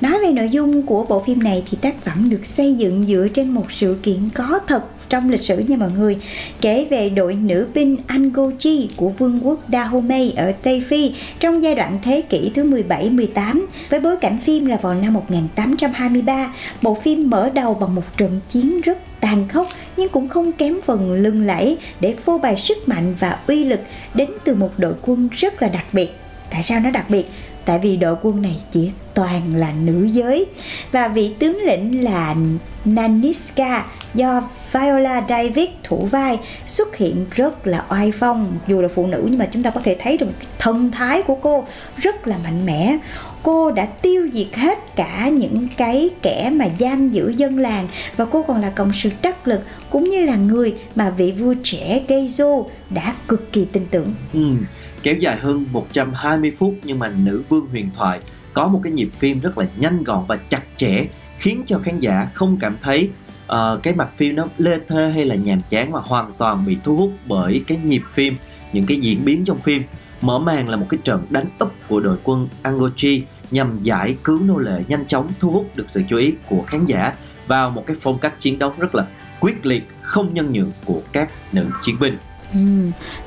Nói 0.00 0.18
về 0.22 0.32
nội 0.32 0.48
dung 0.48 0.86
của 0.86 1.04
bộ 1.08 1.22
phim 1.26 1.42
này 1.42 1.62
thì 1.70 1.78
tác 1.80 2.04
phẩm 2.04 2.30
được 2.30 2.46
xây 2.46 2.74
dựng 2.74 3.06
dựa 3.06 3.26
trên 3.34 3.48
một 3.48 3.72
sự 3.72 3.96
kiện 4.02 4.18
có 4.34 4.60
thật 4.66 4.84
trong 5.08 5.30
lịch 5.30 5.40
sử 5.40 5.58
nha 5.58 5.76
mọi 5.76 5.90
người 5.98 6.16
kể 6.60 6.86
về 6.90 7.10
đội 7.10 7.34
nữ 7.34 7.68
binh 7.74 7.96
Angoji 8.08 8.86
của 8.96 9.08
vương 9.08 9.40
quốc 9.42 9.58
Dahomey 9.72 10.30
ở 10.30 10.52
Tây 10.52 10.82
Phi 10.88 11.14
trong 11.40 11.62
giai 11.62 11.74
đoạn 11.74 11.98
thế 12.02 12.20
kỷ 12.20 12.50
thứ 12.54 12.64
17-18 12.88 13.66
với 13.90 14.00
bối 14.00 14.16
cảnh 14.16 14.38
phim 14.40 14.66
là 14.66 14.76
vào 14.76 14.94
năm 14.94 15.14
1823 15.14 16.52
bộ 16.82 16.94
phim 16.94 17.30
mở 17.30 17.50
đầu 17.54 17.74
bằng 17.74 17.94
một 17.94 18.16
trận 18.16 18.40
chiến 18.48 18.80
rất 18.80 18.98
tàn 19.20 19.48
khốc 19.48 19.68
nhưng 19.96 20.08
cũng 20.08 20.28
không 20.28 20.52
kém 20.52 20.76
phần 20.86 21.12
lưng 21.12 21.46
lẫy 21.46 21.78
để 22.00 22.14
phô 22.14 22.38
bày 22.38 22.56
sức 22.56 22.88
mạnh 22.88 23.14
và 23.18 23.38
uy 23.46 23.64
lực 23.64 23.80
đến 24.14 24.30
từ 24.44 24.54
một 24.54 24.70
đội 24.78 24.94
quân 25.02 25.28
rất 25.32 25.62
là 25.62 25.68
đặc 25.68 25.84
biệt. 25.92 26.10
Tại 26.50 26.62
sao 26.62 26.80
nó 26.80 26.90
đặc 26.90 27.10
biệt? 27.10 27.26
Tại 27.64 27.78
vì 27.78 27.96
đội 27.96 28.16
quân 28.22 28.42
này 28.42 28.56
chỉ 28.70 28.90
toàn 29.14 29.54
là 29.56 29.72
nữ 29.84 30.04
giới. 30.04 30.46
Và 30.92 31.08
vị 31.08 31.34
tướng 31.38 31.58
lĩnh 31.66 32.04
là 32.04 32.34
Naniska 32.84 33.84
do 34.14 34.42
Viola 34.72 35.24
Davis 35.28 35.68
thủ 35.82 36.08
vai 36.10 36.38
xuất 36.66 36.96
hiện 36.96 37.26
rất 37.30 37.66
là 37.66 37.84
oai 37.88 38.12
phong. 38.12 38.58
Dù 38.66 38.80
là 38.80 38.88
phụ 38.88 39.06
nữ 39.06 39.26
nhưng 39.30 39.38
mà 39.38 39.48
chúng 39.52 39.62
ta 39.62 39.70
có 39.70 39.80
thể 39.84 39.96
thấy 40.00 40.18
được 40.18 40.28
thần 40.58 40.90
thái 40.90 41.22
của 41.22 41.34
cô 41.34 41.64
rất 41.96 42.26
là 42.26 42.38
mạnh 42.44 42.66
mẽ. 42.66 42.98
Cô 43.42 43.70
đã 43.70 43.84
tiêu 43.84 44.28
diệt 44.32 44.54
hết 44.54 44.96
cả 44.96 45.28
những 45.28 45.68
cái 45.76 46.10
kẻ 46.22 46.50
mà 46.52 46.66
giam 46.78 47.10
giữ 47.10 47.34
dân 47.36 47.58
làng 47.58 47.88
và 48.16 48.24
cô 48.24 48.42
còn 48.42 48.60
là 48.60 48.70
cộng 48.70 48.92
sự 48.92 49.10
đắc 49.22 49.48
lực 49.48 49.60
cũng 49.90 50.10
như 50.10 50.24
là 50.24 50.36
người 50.36 50.74
mà 50.94 51.10
vị 51.10 51.32
vua 51.32 51.54
trẻ 51.62 52.02
Geizo 52.08 52.66
đã 52.90 53.14
cực 53.28 53.52
kỳ 53.52 53.64
tin 53.64 53.86
tưởng. 53.90 54.14
Ừ, 54.32 54.40
kéo 55.02 55.14
dài 55.14 55.36
hơn 55.36 55.66
120 55.72 56.52
phút 56.58 56.74
nhưng 56.82 56.98
mà 56.98 57.08
nữ 57.08 57.42
vương 57.48 57.66
huyền 57.66 57.90
thoại 57.94 58.20
có 58.54 58.68
một 58.68 58.80
cái 58.82 58.92
nhịp 58.92 59.08
phim 59.18 59.40
rất 59.40 59.58
là 59.58 59.66
nhanh 59.76 60.04
gọn 60.04 60.24
và 60.28 60.36
chặt 60.36 60.62
chẽ 60.76 61.06
khiến 61.38 61.62
cho 61.66 61.78
khán 61.78 62.00
giả 62.00 62.30
không 62.34 62.56
cảm 62.60 62.76
thấy 62.80 63.10
uh, 63.52 63.82
cái 63.82 63.94
mặt 63.94 64.08
phim 64.16 64.36
nó 64.36 64.46
lê 64.58 64.78
thê 64.88 65.10
hay 65.14 65.24
là 65.24 65.34
nhàm 65.34 65.60
chán 65.68 65.92
mà 65.92 66.00
hoàn 66.00 66.32
toàn 66.38 66.64
bị 66.66 66.76
thu 66.84 66.96
hút 66.96 67.12
bởi 67.26 67.64
cái 67.66 67.78
nhịp 67.78 68.02
phim 68.10 68.36
những 68.72 68.86
cái 68.86 68.98
diễn 69.00 69.24
biến 69.24 69.44
trong 69.44 69.60
phim. 69.60 69.82
Mở 70.20 70.38
màn 70.38 70.68
là 70.68 70.76
một 70.76 70.86
cái 70.88 71.00
trận 71.04 71.26
đánh 71.30 71.46
úp 71.58 71.72
của 71.88 72.00
đội 72.00 72.18
quân 72.22 72.48
Angochi 72.62 73.22
nhằm 73.50 73.78
giải 73.82 74.16
cứu 74.24 74.40
nô 74.46 74.58
lệ 74.58 74.82
nhanh 74.88 75.06
chóng 75.06 75.28
thu 75.40 75.50
hút 75.50 75.76
được 75.76 75.84
sự 75.88 76.02
chú 76.08 76.16
ý 76.16 76.32
của 76.48 76.62
khán 76.66 76.86
giả 76.86 77.12
vào 77.46 77.70
một 77.70 77.86
cái 77.86 77.96
phong 78.00 78.18
cách 78.18 78.40
chiến 78.40 78.58
đấu 78.58 78.72
rất 78.78 78.94
là 78.94 79.06
quyết 79.40 79.66
liệt 79.66 79.88
không 80.02 80.34
nhân 80.34 80.52
nhượng 80.52 80.72
của 80.84 81.00
các 81.12 81.30
nữ 81.52 81.66
chiến 81.82 81.96
binh. 82.00 82.16
Ừ, 82.54 82.60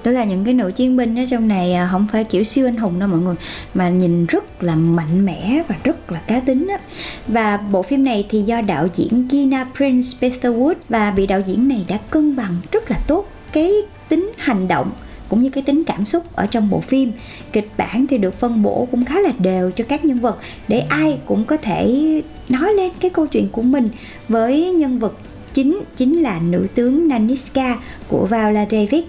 đó 0.04 0.12
là 0.12 0.24
những 0.24 0.46
cái 0.46 0.54
nữ 0.54 0.72
chiến 0.76 0.98
binh 0.98 1.20
ở 1.20 1.26
trong 1.32 1.48
này 1.48 1.74
à, 1.74 1.88
không 1.92 2.08
phải 2.12 2.24
kiểu 2.24 2.44
siêu 2.44 2.68
anh 2.68 2.78
hùng 2.78 3.00
đâu 3.00 3.10
mọi 3.10 3.20
người 3.20 3.36
mà 3.74 3.90
nhìn 3.90 4.26
rất 4.26 4.64
là 4.64 4.76
mạnh 4.76 5.26
mẽ 5.26 5.64
và 5.68 5.76
rất 5.84 6.12
là 6.12 6.20
cá 6.20 6.40
tính 6.40 6.68
á. 6.68 6.80
và 7.28 7.58
bộ 7.58 7.82
phim 7.82 8.04
này 8.04 8.26
thì 8.30 8.42
do 8.42 8.62
đạo 8.62 8.88
diễn 8.94 9.28
Gina 9.32 9.66
Prince 9.76 10.08
Petherwood 10.20 10.76
và 10.90 11.12
bị 11.12 11.28
đạo 11.28 11.42
diễn 11.46 11.68
này 11.68 11.86
đã 11.88 11.98
cân 12.10 12.36
bằng 12.36 12.56
rất 12.72 12.92
là 12.92 13.00
tốt 13.08 13.30
cái 13.52 13.72
tính 14.10 14.32
hành 14.38 14.68
động 14.68 14.92
cũng 15.30 15.44
như 15.44 15.50
cái 15.50 15.64
tính 15.64 15.84
cảm 15.84 16.06
xúc 16.06 16.36
ở 16.36 16.48
trong 16.48 16.70
bộ 16.70 16.80
phim 16.80 17.12
kịch 17.52 17.70
bản 17.78 18.06
thì 18.10 18.18
được 18.18 18.40
phân 18.40 18.64
bổ 18.64 18.88
cũng 18.92 19.06
khá 19.06 19.20
là 19.20 19.32
đều 19.40 19.72
cho 19.72 19.84
các 19.88 20.06
nhân 20.06 20.20
vật 20.20 20.38
để 20.68 20.80
ai 20.80 21.18
cũng 21.26 21.46
có 21.46 21.58
thể 21.58 22.22
nói 22.50 22.74
lên 22.74 22.92
cái 23.00 23.10
câu 23.10 23.28
chuyện 23.28 23.50
của 23.52 23.62
mình 23.62 23.90
với 24.30 24.72
nhân 24.72 25.00
vật 25.00 25.14
chính 25.56 25.80
chính 25.96 26.22
là 26.22 26.40
nữ 26.40 26.68
tướng 26.76 27.08
Naniska 27.08 27.78
của 28.08 28.26
Viola 28.26 28.66
Davis 28.72 29.04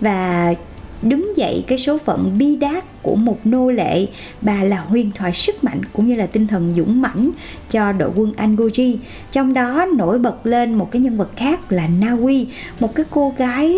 và 0.00 0.54
đứng 1.02 1.36
dậy 1.36 1.64
cái 1.66 1.78
số 1.78 1.98
phận 1.98 2.38
bi 2.38 2.56
đát 2.56 3.02
của 3.02 3.14
một 3.14 3.38
nô 3.44 3.70
lệ, 3.70 4.06
bà 4.40 4.62
là 4.64 4.80
huyền 4.80 5.10
thoại 5.14 5.32
sức 5.32 5.64
mạnh 5.64 5.80
cũng 5.92 6.08
như 6.08 6.16
là 6.16 6.26
tinh 6.26 6.46
thần 6.46 6.74
dũng 6.76 7.02
mãnh 7.02 7.30
cho 7.70 7.92
đội 7.92 8.10
quân 8.16 8.32
Angoji 8.36 8.96
trong 9.30 9.54
đó 9.54 9.86
nổi 9.96 10.18
bật 10.18 10.46
lên 10.46 10.74
một 10.74 10.90
cái 10.90 11.02
nhân 11.02 11.16
vật 11.16 11.30
khác 11.36 11.72
là 11.72 11.88
Naui 12.00 12.46
một 12.80 12.94
cái 12.94 13.06
cô 13.10 13.34
gái 13.38 13.76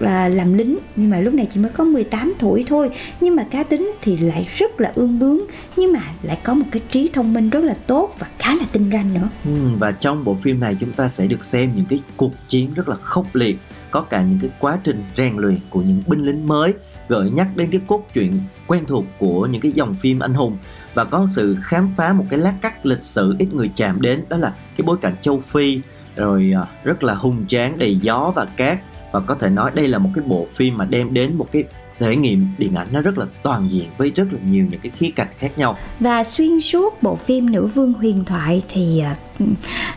là 0.00 0.28
làm 0.28 0.54
lính 0.54 0.78
nhưng 0.96 1.10
mà 1.10 1.20
lúc 1.20 1.34
này 1.34 1.46
chỉ 1.50 1.60
mới 1.60 1.70
có 1.70 1.84
18 1.84 2.32
tuổi 2.38 2.64
thôi. 2.68 2.90
Nhưng 3.20 3.36
mà 3.36 3.44
cá 3.50 3.62
tính 3.62 3.92
thì 4.02 4.16
lại 4.16 4.48
rất 4.56 4.80
là 4.80 4.92
ương 4.94 5.18
bướng 5.18 5.38
nhưng 5.76 5.92
mà 5.92 6.00
lại 6.22 6.38
có 6.44 6.54
một 6.54 6.66
cái 6.72 6.82
trí 6.90 7.10
thông 7.12 7.32
minh 7.32 7.50
rất 7.50 7.64
là 7.64 7.74
tốt 7.86 8.14
và 8.18 8.26
khá 8.38 8.54
là 8.54 8.64
tinh 8.72 8.90
ranh 8.92 9.14
nữa. 9.14 9.28
Ừ, 9.44 9.50
và 9.78 9.92
trong 9.92 10.24
bộ 10.24 10.34
phim 10.34 10.60
này 10.60 10.76
chúng 10.80 10.92
ta 10.92 11.08
sẽ 11.08 11.26
được 11.26 11.44
xem 11.44 11.72
những 11.76 11.86
cái 11.88 12.00
cuộc 12.16 12.32
chiến 12.48 12.70
rất 12.74 12.88
là 12.88 12.96
khốc 12.96 13.34
liệt 13.34 13.58
có 13.90 14.00
cả 14.00 14.22
những 14.22 14.38
cái 14.42 14.50
quá 14.58 14.78
trình 14.84 15.04
rèn 15.16 15.36
luyện 15.36 15.58
của 15.70 15.80
những 15.80 16.02
binh 16.06 16.20
lính 16.20 16.46
mới 16.46 16.72
gợi 17.08 17.30
nhắc 17.30 17.48
đến 17.56 17.70
cái 17.70 17.80
cốt 17.86 18.06
truyện 18.14 18.32
quen 18.66 18.84
thuộc 18.86 19.04
của 19.18 19.46
những 19.46 19.60
cái 19.60 19.72
dòng 19.72 19.94
phim 19.94 20.18
anh 20.18 20.34
hùng. 20.34 20.58
Và 20.94 21.04
có 21.04 21.26
sự 21.28 21.56
khám 21.62 21.90
phá 21.96 22.12
một 22.12 22.24
cái 22.30 22.38
lát 22.38 22.54
cắt 22.60 22.86
lịch 22.86 23.02
sử 23.02 23.36
ít 23.38 23.54
người 23.54 23.70
chạm 23.76 24.00
đến 24.00 24.24
đó 24.28 24.36
là 24.36 24.54
cái 24.76 24.84
bối 24.86 24.96
cảnh 25.00 25.16
châu 25.20 25.40
Phi 25.40 25.80
rồi 26.16 26.52
à, 26.56 26.66
rất 26.84 27.04
là 27.04 27.14
hùng 27.14 27.44
tráng 27.48 27.78
đầy 27.78 27.96
gió 27.96 28.32
và 28.34 28.44
cát 28.44 28.78
và 29.12 29.20
có 29.20 29.34
thể 29.34 29.48
nói 29.48 29.70
đây 29.74 29.88
là 29.88 29.98
một 29.98 30.10
cái 30.14 30.24
bộ 30.26 30.46
phim 30.52 30.76
mà 30.76 30.84
đem 30.84 31.14
đến 31.14 31.36
một 31.36 31.48
cái 31.52 31.64
thể 32.00 32.16
nghiệm 32.16 32.46
điện 32.58 32.74
ảnh 32.74 32.88
nó 32.92 33.00
rất 33.00 33.18
là 33.18 33.26
toàn 33.42 33.70
diện 33.70 33.88
với 33.98 34.10
rất 34.10 34.24
là 34.32 34.38
nhiều 34.50 34.66
những 34.70 34.80
cái 34.80 34.92
khía 34.98 35.10
cạnh 35.16 35.28
khác 35.38 35.58
nhau. 35.58 35.76
Và 36.00 36.24
xuyên 36.24 36.60
suốt 36.60 37.02
bộ 37.02 37.16
phim 37.16 37.50
nữ 37.50 37.66
vương 37.66 37.92
huyền 37.92 38.24
thoại 38.24 38.62
thì 38.68 39.00
ờ, 39.00 39.44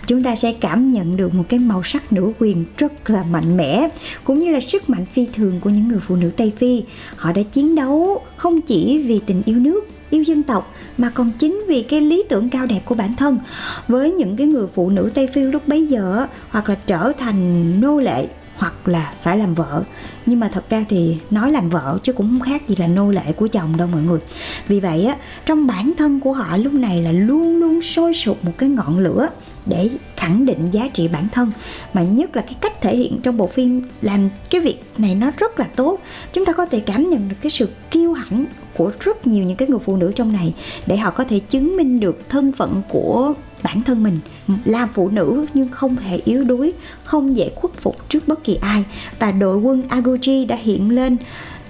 chúng 0.07 0.23
ta 0.23 0.35
sẽ 0.35 0.53
cảm 0.53 0.91
nhận 0.91 1.17
được 1.17 1.33
một 1.33 1.43
cái 1.49 1.59
màu 1.59 1.83
sắc 1.83 2.13
nữ 2.13 2.33
quyền 2.39 2.65
rất 2.77 3.09
là 3.09 3.23
mạnh 3.23 3.57
mẽ, 3.57 3.89
cũng 4.23 4.39
như 4.39 4.51
là 4.51 4.59
sức 4.59 4.89
mạnh 4.89 5.05
phi 5.05 5.27
thường 5.33 5.59
của 5.59 5.69
những 5.69 5.87
người 5.87 5.99
phụ 5.99 6.15
nữ 6.15 6.31
tây 6.37 6.53
phi. 6.57 6.83
Họ 7.15 7.31
đã 7.31 7.41
chiến 7.41 7.75
đấu 7.75 8.21
không 8.35 8.61
chỉ 8.61 9.03
vì 9.07 9.19
tình 9.25 9.41
yêu 9.45 9.59
nước, 9.59 9.87
yêu 10.09 10.23
dân 10.23 10.43
tộc, 10.43 10.73
mà 10.97 11.09
còn 11.09 11.31
chính 11.39 11.63
vì 11.67 11.83
cái 11.83 12.01
lý 12.01 12.23
tưởng 12.29 12.49
cao 12.49 12.65
đẹp 12.65 12.81
của 12.85 12.95
bản 12.95 13.15
thân. 13.15 13.39
Với 13.87 14.11
những 14.11 14.37
cái 14.37 14.47
người 14.47 14.67
phụ 14.73 14.89
nữ 14.89 15.11
tây 15.13 15.27
phi 15.27 15.41
lúc 15.41 15.67
bấy 15.67 15.87
giờ 15.87 16.27
hoặc 16.49 16.69
là 16.69 16.75
trở 16.75 17.11
thành 17.17 17.81
nô 17.81 17.99
lệ 17.99 18.27
hoặc 18.55 18.87
là 18.87 19.13
phải 19.23 19.37
làm 19.37 19.53
vợ. 19.55 19.83
Nhưng 20.25 20.39
mà 20.39 20.49
thật 20.53 20.69
ra 20.69 20.85
thì 20.89 21.17
nói 21.29 21.51
làm 21.51 21.69
vợ 21.69 21.97
chứ 22.03 22.13
cũng 22.13 22.27
không 22.27 22.39
khác 22.39 22.67
gì 22.67 22.75
là 22.75 22.87
nô 22.87 23.11
lệ 23.11 23.31
của 23.35 23.47
chồng 23.47 23.77
đâu 23.77 23.87
mọi 23.87 24.01
người. 24.01 24.19
Vì 24.67 24.79
vậy 24.79 25.05
á, 25.05 25.15
trong 25.45 25.67
bản 25.67 25.91
thân 25.97 26.19
của 26.19 26.33
họ 26.33 26.57
lúc 26.57 26.73
này 26.73 27.01
là 27.01 27.11
luôn 27.11 27.57
luôn 27.57 27.81
sôi 27.81 28.13
sục 28.13 28.45
một 28.45 28.51
cái 28.57 28.69
ngọn 28.69 28.99
lửa 28.99 29.29
để 29.65 29.89
khẳng 30.17 30.45
định 30.45 30.69
giá 30.71 30.87
trị 30.93 31.07
bản 31.07 31.27
thân. 31.31 31.51
Mà 31.93 32.03
nhất 32.03 32.35
là 32.35 32.41
cái 32.41 32.55
cách 32.61 32.81
thể 32.81 32.95
hiện 32.95 33.19
trong 33.23 33.37
bộ 33.37 33.47
phim 33.47 33.81
làm 34.01 34.29
cái 34.49 34.61
việc 34.61 34.83
này 34.97 35.15
nó 35.15 35.31
rất 35.37 35.59
là 35.59 35.65
tốt. 35.75 35.99
Chúng 36.33 36.45
ta 36.45 36.53
có 36.53 36.65
thể 36.65 36.79
cảm 36.79 37.09
nhận 37.09 37.29
được 37.29 37.35
cái 37.41 37.49
sự 37.49 37.69
kiêu 37.91 38.13
hãnh 38.13 38.45
của 38.73 38.91
rất 38.99 39.27
nhiều 39.27 39.43
những 39.45 39.57
cái 39.57 39.67
người 39.67 39.79
phụ 39.79 39.97
nữ 39.97 40.11
trong 40.15 40.33
này 40.33 40.53
để 40.85 40.97
họ 40.97 41.11
có 41.11 41.23
thể 41.23 41.39
chứng 41.39 41.77
minh 41.77 41.99
được 41.99 42.29
thân 42.29 42.51
phận 42.51 42.81
của 42.89 43.33
bản 43.63 43.81
thân 43.83 44.03
mình 44.03 44.19
làm 44.65 44.89
phụ 44.93 45.09
nữ 45.09 45.45
nhưng 45.53 45.69
không 45.69 45.95
hề 45.95 46.17
yếu 46.25 46.43
đuối 46.43 46.73
không 47.03 47.37
dễ 47.37 47.51
khuất 47.55 47.73
phục 47.73 48.09
trước 48.09 48.27
bất 48.27 48.43
kỳ 48.43 48.55
ai. 48.55 48.85
Và 49.19 49.31
đội 49.31 49.57
quân 49.57 49.83
Aguchi 49.89 50.45
đã 50.45 50.55
hiện 50.55 50.89
lên 50.89 51.17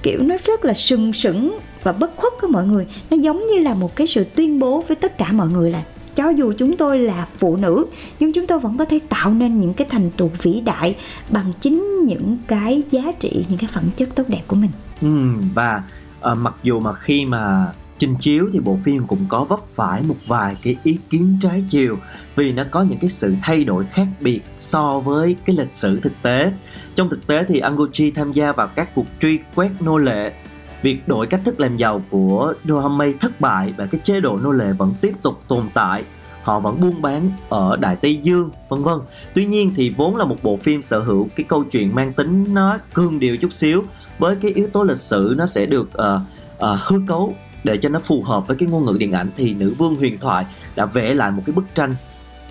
kiểu 0.03 0.19
nó 0.23 0.36
rất 0.45 0.65
là 0.65 0.73
sừng 0.73 1.13
sững 1.13 1.59
và 1.83 1.91
bất 1.91 2.15
khuất 2.15 2.33
của 2.41 2.47
mọi 2.47 2.65
người. 2.65 2.88
Nó 3.09 3.17
giống 3.17 3.47
như 3.47 3.59
là 3.59 3.73
một 3.73 3.95
cái 3.95 4.07
sự 4.07 4.23
tuyên 4.23 4.59
bố 4.59 4.83
với 4.88 4.95
tất 4.95 5.17
cả 5.17 5.31
mọi 5.31 5.47
người 5.47 5.71
là 5.71 5.83
cho 6.15 6.29
dù 6.29 6.53
chúng 6.57 6.77
tôi 6.77 6.99
là 6.99 7.27
phụ 7.38 7.55
nữ 7.55 7.86
nhưng 8.19 8.33
chúng 8.33 8.47
tôi 8.47 8.59
vẫn 8.59 8.77
có 8.77 8.86
thể 8.86 8.99
tạo 9.09 9.33
nên 9.33 9.59
những 9.59 9.73
cái 9.73 9.88
thành 9.89 10.12
tựu 10.12 10.29
vĩ 10.41 10.62
đại 10.62 10.95
bằng 11.29 11.53
chính 11.62 12.05
những 12.05 12.38
cái 12.47 12.83
giá 12.91 13.12
trị 13.19 13.45
những 13.49 13.59
cái 13.59 13.69
phẩm 13.73 13.83
chất 13.95 14.09
tốt 14.15 14.23
đẹp 14.27 14.41
của 14.47 14.55
mình. 14.55 14.71
Ừ, 15.01 15.07
và 15.53 15.83
uh, 16.31 16.38
mặc 16.38 16.53
dù 16.63 16.79
mà 16.79 16.93
khi 16.93 17.25
mà 17.25 17.73
trình 17.97 18.15
chiếu 18.19 18.49
thì 18.53 18.60
bộ 18.60 18.77
phim 18.84 19.08
cũng 19.08 19.25
có 19.29 19.43
vấp 19.43 19.60
phải 19.73 20.03
một 20.03 20.15
vài 20.27 20.56
cái 20.62 20.75
ý 20.84 20.97
kiến 21.10 21.38
trái 21.41 21.63
chiều 21.67 21.97
vì 22.36 22.51
nó 22.51 22.63
có 22.71 22.82
những 22.82 22.99
cái 22.99 23.10
sự 23.10 23.36
thay 23.41 23.63
đổi 23.63 23.86
khác 23.86 24.08
biệt 24.19 24.41
so 24.58 24.99
với 24.99 25.36
cái 25.45 25.56
lịch 25.56 25.73
sử 25.73 25.99
thực 25.99 26.13
tế. 26.21 26.51
Trong 26.95 27.10
thực 27.10 27.27
tế 27.27 27.43
thì 27.47 27.60
Anguchi 27.60 28.12
tham 28.12 28.32
gia 28.32 28.51
vào 28.51 28.67
các 28.67 28.95
cuộc 28.95 29.06
truy 29.19 29.39
quét 29.56 29.71
nô 29.79 29.97
lệ 29.97 30.34
việc 30.82 31.08
đổi 31.08 31.27
cách 31.27 31.41
thức 31.45 31.60
làm 31.60 31.77
giàu 31.77 32.03
của 32.10 32.53
Dohamay 32.63 33.13
thất 33.19 33.41
bại 33.41 33.73
và 33.77 33.86
cái 33.86 34.01
chế 34.03 34.19
độ 34.19 34.38
nô 34.38 34.51
lệ 34.51 34.71
vẫn 34.77 34.93
tiếp 35.01 35.13
tục 35.21 35.41
tồn 35.47 35.63
tại 35.73 36.03
họ 36.43 36.60
vẫn 36.60 36.82
buôn 36.82 37.01
bán 37.01 37.32
ở 37.49 37.75
Đại 37.75 37.95
Tây 37.95 38.15
Dương 38.15 38.49
vân 38.69 38.84
vân. 38.84 38.97
Tuy 39.34 39.45
nhiên 39.45 39.73
thì 39.75 39.93
vốn 39.97 40.15
là 40.15 40.25
một 40.25 40.38
bộ 40.43 40.58
phim 40.58 40.82
sở 40.82 40.99
hữu 40.99 41.27
cái 41.36 41.43
câu 41.49 41.63
chuyện 41.63 41.95
mang 41.95 42.13
tính 42.13 42.53
nó 42.53 42.77
cương 42.93 43.19
điệu 43.19 43.38
chút 43.38 43.53
xíu 43.53 43.84
với 44.19 44.36
cái 44.36 44.51
yếu 44.51 44.67
tố 44.67 44.84
lịch 44.84 44.97
sử 44.97 45.34
nó 45.38 45.45
sẽ 45.45 45.65
được 45.65 45.89
uh, 45.97 46.21
uh, 46.58 46.79
hư 46.84 47.01
cấu 47.08 47.36
để 47.63 47.78
cho 47.78 47.89
nó 47.89 47.99
phù 47.99 48.23
hợp 48.23 48.47
với 48.47 48.58
cái 48.58 48.69
ngôn 48.69 48.86
ngữ 48.86 48.97
điện 48.99 49.12
ảnh 49.12 49.32
thì 49.36 49.54
nữ 49.54 49.73
vương 49.78 49.95
huyền 49.95 50.17
thoại 50.19 50.45
đã 50.76 50.86
vẽ 50.86 51.13
lại 51.13 51.32
một 51.32 51.43
cái 51.45 51.54
bức 51.54 51.65
tranh 51.76 51.95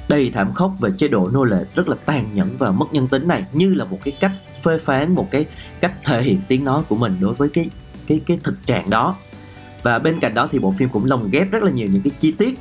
đầy 0.09 0.31
thảm 0.31 0.55
khốc 0.55 0.73
về 0.81 0.91
chế 0.97 1.09
độ 1.09 1.29
nô 1.29 1.45
lệ 1.45 1.65
rất 1.75 1.89
là 1.89 1.97
tàn 2.07 2.35
nhẫn 2.35 2.57
và 2.59 2.71
mất 2.71 2.87
nhân 2.93 3.09
tính 3.09 3.29
này 3.29 3.45
như 3.53 3.75
là 3.75 3.85
một 3.85 3.99
cái 4.05 4.13
cách 4.21 4.33
phê 4.63 4.79
phán 4.79 5.15
một 5.15 5.29
cái 5.31 5.47
cách 5.81 5.93
thể 6.05 6.23
hiện 6.23 6.41
tiếng 6.49 6.65
nói 6.65 6.83
của 6.89 6.97
mình 6.97 7.17
đối 7.21 7.35
với 7.35 7.49
cái 7.49 7.71
cái 8.07 8.21
cái 8.27 8.39
thực 8.43 8.67
trạng 8.67 8.91
đó. 8.91 9.17
Và 9.83 9.99
bên 9.99 10.21
cạnh 10.21 10.35
đó 10.35 10.49
thì 10.53 10.59
bộ 10.59 10.75
phim 10.79 10.89
cũng 10.89 11.05
lồng 11.05 11.31
ghép 11.31 11.51
rất 11.51 11.63
là 11.63 11.71
nhiều 11.71 11.89
những 11.89 12.03
cái 12.03 12.11
chi 12.19 12.33
tiết 12.33 12.59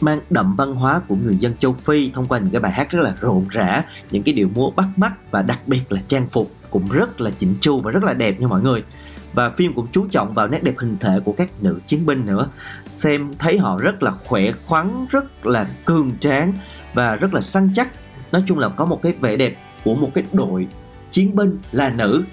mang 0.00 0.20
đậm 0.30 0.56
văn 0.56 0.74
hóa 0.74 1.00
của 1.08 1.16
người 1.16 1.36
dân 1.36 1.56
châu 1.56 1.72
Phi 1.72 2.10
thông 2.10 2.26
qua 2.26 2.38
những 2.38 2.50
cái 2.50 2.60
bài 2.60 2.72
hát 2.72 2.90
rất 2.90 3.02
là 3.02 3.14
rộn 3.20 3.46
rã, 3.50 3.84
những 4.10 4.22
cái 4.22 4.34
điệu 4.34 4.48
múa 4.54 4.70
bắt 4.70 4.86
mắt 4.96 5.12
và 5.30 5.42
đặc 5.42 5.60
biệt 5.66 5.92
là 5.92 6.00
trang 6.08 6.28
phục 6.28 6.50
cũng 6.70 6.88
rất 6.88 7.20
là 7.20 7.30
chỉnh 7.30 7.54
chu 7.60 7.80
và 7.80 7.90
rất 7.90 8.04
là 8.04 8.12
đẹp 8.12 8.40
nha 8.40 8.46
mọi 8.46 8.62
người 8.62 8.82
và 9.34 9.50
phim 9.50 9.72
cũng 9.74 9.86
chú 9.92 10.06
trọng 10.10 10.34
vào 10.34 10.48
nét 10.48 10.62
đẹp 10.62 10.74
hình 10.78 10.96
thể 11.00 11.20
của 11.24 11.32
các 11.32 11.62
nữ 11.62 11.80
chiến 11.86 12.06
binh 12.06 12.26
nữa. 12.26 12.48
Xem 12.96 13.34
thấy 13.38 13.58
họ 13.58 13.78
rất 13.78 14.02
là 14.02 14.10
khỏe 14.10 14.50
khoắn 14.66 15.06
rất 15.10 15.46
là 15.46 15.66
cường 15.84 16.12
tráng 16.20 16.52
và 16.94 17.16
rất 17.16 17.34
là 17.34 17.40
săn 17.40 17.70
chắc. 17.76 17.88
Nói 18.32 18.42
chung 18.46 18.58
là 18.58 18.68
có 18.68 18.84
một 18.84 19.02
cái 19.02 19.12
vẻ 19.20 19.36
đẹp 19.36 19.56
của 19.84 19.94
một 19.94 20.10
cái 20.14 20.24
đội 20.32 20.66
chiến 21.10 21.36
binh 21.36 21.58
là 21.72 21.90
nữ. 21.90 22.24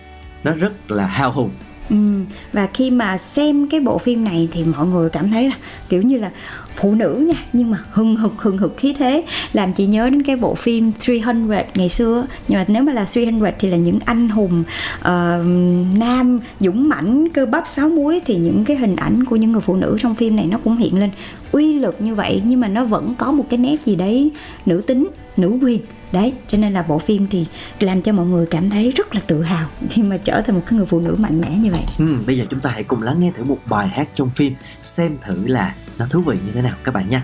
Nó 0.44 0.52
rất 0.52 0.92
là 0.92 1.06
hào 1.06 1.32
hùng. 1.32 1.52
Ừ, 1.90 2.22
và 2.54 2.68
khi 2.74 2.92
mà 2.92 3.18
xem 3.18 3.68
cái 3.70 3.80
bộ 3.80 3.98
phim 3.98 4.24
này 4.24 4.50
thì 4.52 4.64
mọi 4.64 4.88
người 4.88 5.10
cảm 5.10 5.32
thấy 5.32 5.50
là 5.50 5.56
kiểu 5.90 6.02
như 6.02 6.18
là 6.18 6.32
phụ 6.76 6.96
nữ 6.96 7.26
nha 7.28 7.44
nhưng 7.54 7.72
mà 7.72 7.84
hừng 7.92 8.16
hực 8.16 8.34
hừng 8.38 8.58
hực 8.58 8.78
khí 8.78 8.94
thế 9.00 9.24
làm 9.54 9.74
chị 9.74 9.86
nhớ 9.86 10.10
đến 10.10 10.24
cái 10.24 10.36
bộ 10.36 10.56
phim 10.56 10.92
300 11.08 11.50
ngày 11.76 11.90
xưa 11.90 12.26
nhưng 12.48 12.60
mà 12.60 12.66
nếu 12.68 12.84
mà 12.84 12.94
là 12.94 13.08
300 13.16 13.42
thì 13.60 13.68
là 13.68 13.78
những 13.78 14.00
anh 14.06 14.30
hùng 14.30 14.64
uh, 15.00 15.06
nam 16.00 16.40
dũng 16.60 16.90
mãnh 16.90 17.30
cơ 17.30 17.46
bắp 17.46 17.68
sáu 17.68 17.90
muối 17.90 18.22
thì 18.26 18.36
những 18.36 18.66
cái 18.66 18.78
hình 18.78 18.96
ảnh 18.96 19.26
của 19.26 19.36
những 19.36 19.52
người 19.52 19.62
phụ 19.62 19.76
nữ 19.76 19.98
trong 20.00 20.16
phim 20.16 20.36
này 20.36 20.46
nó 20.46 20.58
cũng 20.64 20.78
hiện 20.78 21.00
lên 21.00 21.10
uy 21.52 21.80
lực 21.80 22.02
như 22.02 22.16
vậy. 22.16 22.42
Nhưng 22.46 22.60
mà 22.60 22.68
nó 22.68 22.86
vẫn 22.86 23.16
có 23.18 23.32
một 23.32 23.46
cái 23.50 23.58
nét 23.58 23.76
gì 23.86 23.96
đấy 23.96 24.32
nữ 24.66 24.82
tính 24.88 25.08
nữ 25.38 25.60
quyền 25.62 25.82
đấy 26.12 26.34
cho 26.48 26.58
nên 26.58 26.74
là 26.74 26.82
bộ 26.82 27.00
phim 27.00 27.28
thì 27.28 27.46
làm 27.80 28.02
cho 28.02 28.14
mọi 28.14 28.26
người 28.26 28.46
cảm 28.46 28.70
thấy 28.70 28.92
rất 28.96 29.16
là 29.16 29.22
tự 29.28 29.42
hào 29.42 29.70
khi 29.90 30.04
mà 30.04 30.18
trở 30.18 30.42
thành 30.42 30.56
một 30.56 30.62
cái 30.66 30.78
người 30.78 30.86
phụ 30.86 31.00
nữ 31.00 31.16
mạnh 31.20 31.42
mẽ 31.42 31.56
như 31.56 31.72
vậy. 31.72 31.84
Ừ, 31.98 32.16
bây 32.26 32.38
giờ 32.38 32.46
chúng 32.50 32.60
ta 32.60 32.70
hãy 32.70 32.84
cùng 32.84 33.02
lắng 33.02 33.20
nghe 33.20 33.32
thử 33.36 33.44
một 33.44 33.58
bài 33.70 33.88
hát 33.88 34.10
trong 34.16 34.30
phim 34.30 34.54
xem 34.82 35.18
thử 35.22 35.48
là 35.48 35.76
nó 35.98 36.06
thú 36.10 36.22
vị 36.22 36.36
như 36.46 36.52
thế 36.52 36.62
nào 36.62 36.76
các 36.84 36.94
bạn 36.94 37.10
nha. 37.10 37.24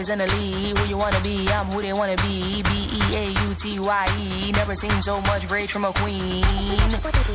Always 0.00 0.08
in 0.08 0.18
the 0.18 0.28
lead. 0.40 0.78
Who 0.78 0.84
you 0.88 0.96
wanna 0.96 1.20
be? 1.20 1.46
I'm 1.52 1.66
who 1.66 1.82
they 1.82 1.92
wanna 1.92 2.16
be. 2.24 2.62
B 2.62 2.72
E 2.88 3.02
A 3.20 3.24
U 3.44 3.48
T 3.54 3.78
Y 3.78 4.06
E. 4.24 4.52
Never 4.52 4.74
seen 4.74 4.96
so 5.02 5.20
much 5.28 5.44
rage 5.50 5.70
from 5.72 5.84
a 5.84 5.92
queen. 5.92 6.40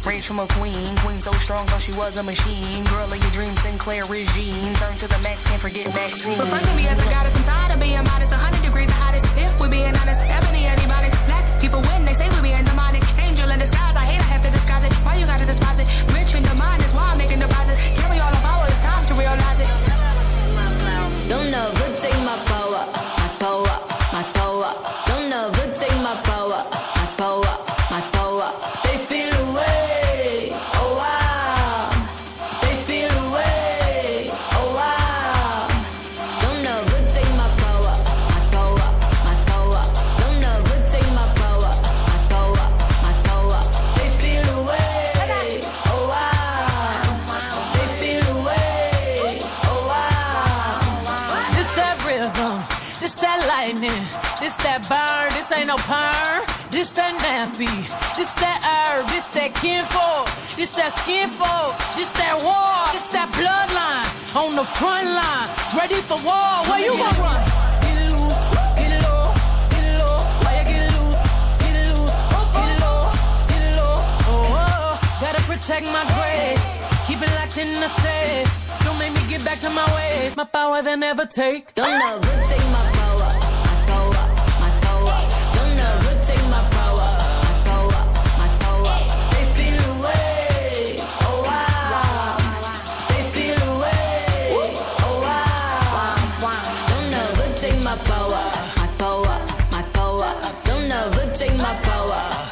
Rage 0.02 0.26
from 0.26 0.40
a 0.40 0.48
queen. 0.58 0.96
Queen 1.06 1.22
so 1.22 1.32
strong, 1.34 1.68
thought 1.68 1.82
she 1.82 1.94
was 1.94 2.18
a 2.18 2.24
machine. 2.24 2.84
Girl 2.86 3.06
of 3.06 3.22
your 3.22 3.32
dreams, 3.38 3.62
Sinclair 3.62 4.06
regime. 4.06 4.74
Turn 4.82 4.98
to 4.98 5.08
the 5.08 5.20
max, 5.22 5.46
can't 5.48 5.62
forget 5.62 5.94
Maxine. 5.94 6.40
Refer 6.40 6.58
to 6.58 6.74
me 6.76 6.88
as 6.88 6.98
a 6.98 7.06
goddess. 7.14 7.38
I'm 7.38 7.44
tired 7.44 7.74
of 7.76 7.80
being 7.80 8.04
modest. 8.04 8.32
100 8.32 8.64
degrees 8.66 8.88
the 8.88 8.98
hottest. 8.98 9.26
If 9.38 9.52
we're 9.60 9.70
being 9.70 9.96
honest, 10.02 10.22
ebony 10.26 10.66
antibiotics. 10.66 11.18
Black 11.30 11.46
people 11.62 11.82
win. 11.82 12.04
They 12.06 12.14
say 12.14 12.28
we 12.30 12.42
be 12.42 12.50
being 12.50 12.66
demonic. 12.66 13.04
Angel 13.22 13.50
in 13.52 13.60
disguise. 13.60 13.96
I 13.96 14.06
hate. 14.10 14.22
I 14.26 14.30
have 14.34 14.42
to 14.42 14.50
disguise 14.50 14.84
it. 14.84 14.94
Why 15.06 15.14
you 15.22 15.28
gotta 15.28 15.46
despise 15.46 15.78
it? 15.78 15.88
Rich 16.18 16.34
in 16.34 16.42
the 16.42 16.56
mind 16.56 16.82
is 16.82 16.94
why 16.98 17.14
I'm 17.14 17.18
making 17.20 17.40
deposits. 17.46 17.78
Carry 18.02 18.18
all 18.18 18.34
the 18.34 18.45
Don't 21.36 21.52
never 21.52 21.98
take 21.98 22.18
my 22.24 22.38
power, 22.46 22.75
nappy, 57.56 58.16
this 58.16 58.34
that 58.36 58.60
herb, 58.64 59.08
this 59.10 59.26
that 59.28 59.54
kinfolk, 59.56 60.28
this 60.56 60.76
that 60.76 60.94
skinfolk, 61.00 61.76
this 61.96 62.10
that 62.12 62.36
war, 62.44 62.94
this 62.94 63.08
that 63.10 63.30
bloodline 63.34 64.08
on 64.36 64.56
the 64.56 64.64
front 64.64 65.08
line, 65.08 65.50
ready 65.76 65.96
for 65.96 66.18
war. 66.24 66.64
Where 66.70 66.80
you 66.80 66.98
gonna 66.98 67.22
run? 67.22 67.62
Protect 75.48 75.86
my 75.88 76.04
grace, 76.14 76.66
keep 77.08 77.22
it 77.24 77.32
locked 77.34 77.58
in 77.58 77.74
the 77.80 77.88
safe. 77.88 78.84
Don't 78.84 79.00
make 79.00 79.14
me 79.14 79.22
get 79.28 79.44
back 79.44 79.60
to 79.62 79.70
my 79.72 79.86
ways, 79.96 80.36
my 80.36 80.44
power 80.44 80.84
they 80.84 80.96
never 80.96 81.26
take. 81.26 81.74
Don't 81.74 81.90
never 81.90 82.46
take 82.46 82.68
my 82.70 82.75
take 101.36 101.58
my 101.58 101.76
power. 101.84 102.45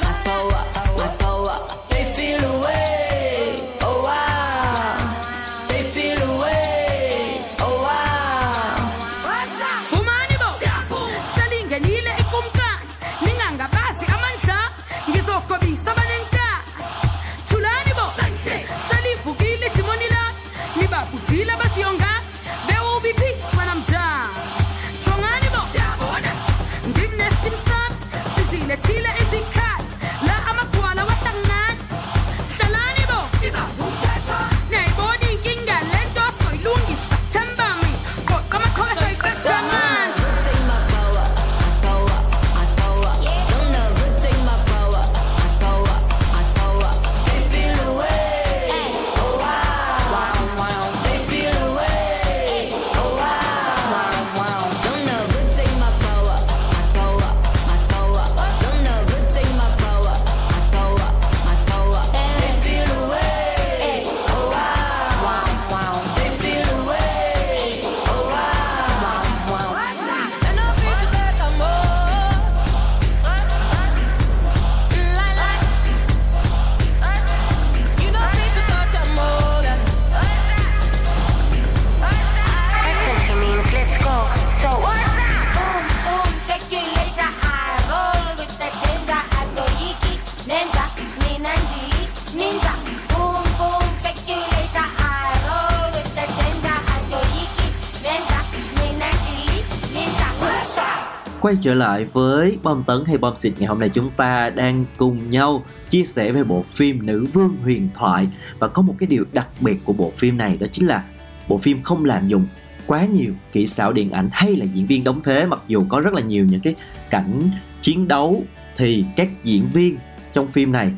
Quay 101.53 101.61
trở 101.61 101.73
lại 101.73 102.05
với 102.13 102.57
bom 102.63 102.83
tấn 102.83 102.97
hay 103.05 103.17
bom 103.17 103.35
xịt. 103.35 103.53
Ngày 103.57 103.67
hôm 103.67 103.79
nay 103.79 103.89
chúng 103.89 104.09
ta 104.17 104.49
đang 104.49 104.85
cùng 104.97 105.29
nhau 105.29 105.63
chia 105.89 106.03
sẻ 106.03 106.31
về 106.31 106.43
bộ 106.43 106.63
phim 106.67 107.05
Nữ 107.05 107.25
Vương 107.33 107.57
Huyền 107.63 107.89
Thoại. 107.93 108.27
Và 108.59 108.67
có 108.67 108.81
một 108.81 108.95
cái 108.97 109.07
điều 109.07 109.25
đặc 109.33 109.47
biệt 109.59 109.79
của 109.85 109.93
bộ 109.93 110.11
phim 110.17 110.37
này 110.37 110.57
đó 110.57 110.67
chính 110.71 110.87
là 110.87 111.03
bộ 111.47 111.57
phim 111.57 111.83
không 111.83 112.05
làm 112.05 112.27
dụng 112.27 112.47
quá 112.87 113.05
nhiều 113.05 113.33
kỹ 113.51 113.67
xảo 113.67 113.93
điện 113.93 114.11
ảnh 114.11 114.29
hay 114.31 114.55
là 114.55 114.65
diễn 114.65 114.87
viên 114.87 115.03
đóng 115.03 115.21
thế 115.23 115.45
mặc 115.45 115.59
dù 115.67 115.85
có 115.89 115.99
rất 115.99 116.13
là 116.13 116.21
nhiều 116.21 116.45
những 116.45 116.61
cái 116.61 116.75
cảnh 117.09 117.49
chiến 117.81 118.07
đấu 118.07 118.43
thì 118.77 119.05
các 119.15 119.29
diễn 119.43 119.69
viên 119.73 119.97
trong 120.33 120.47
phim 120.47 120.71
này 120.71 120.91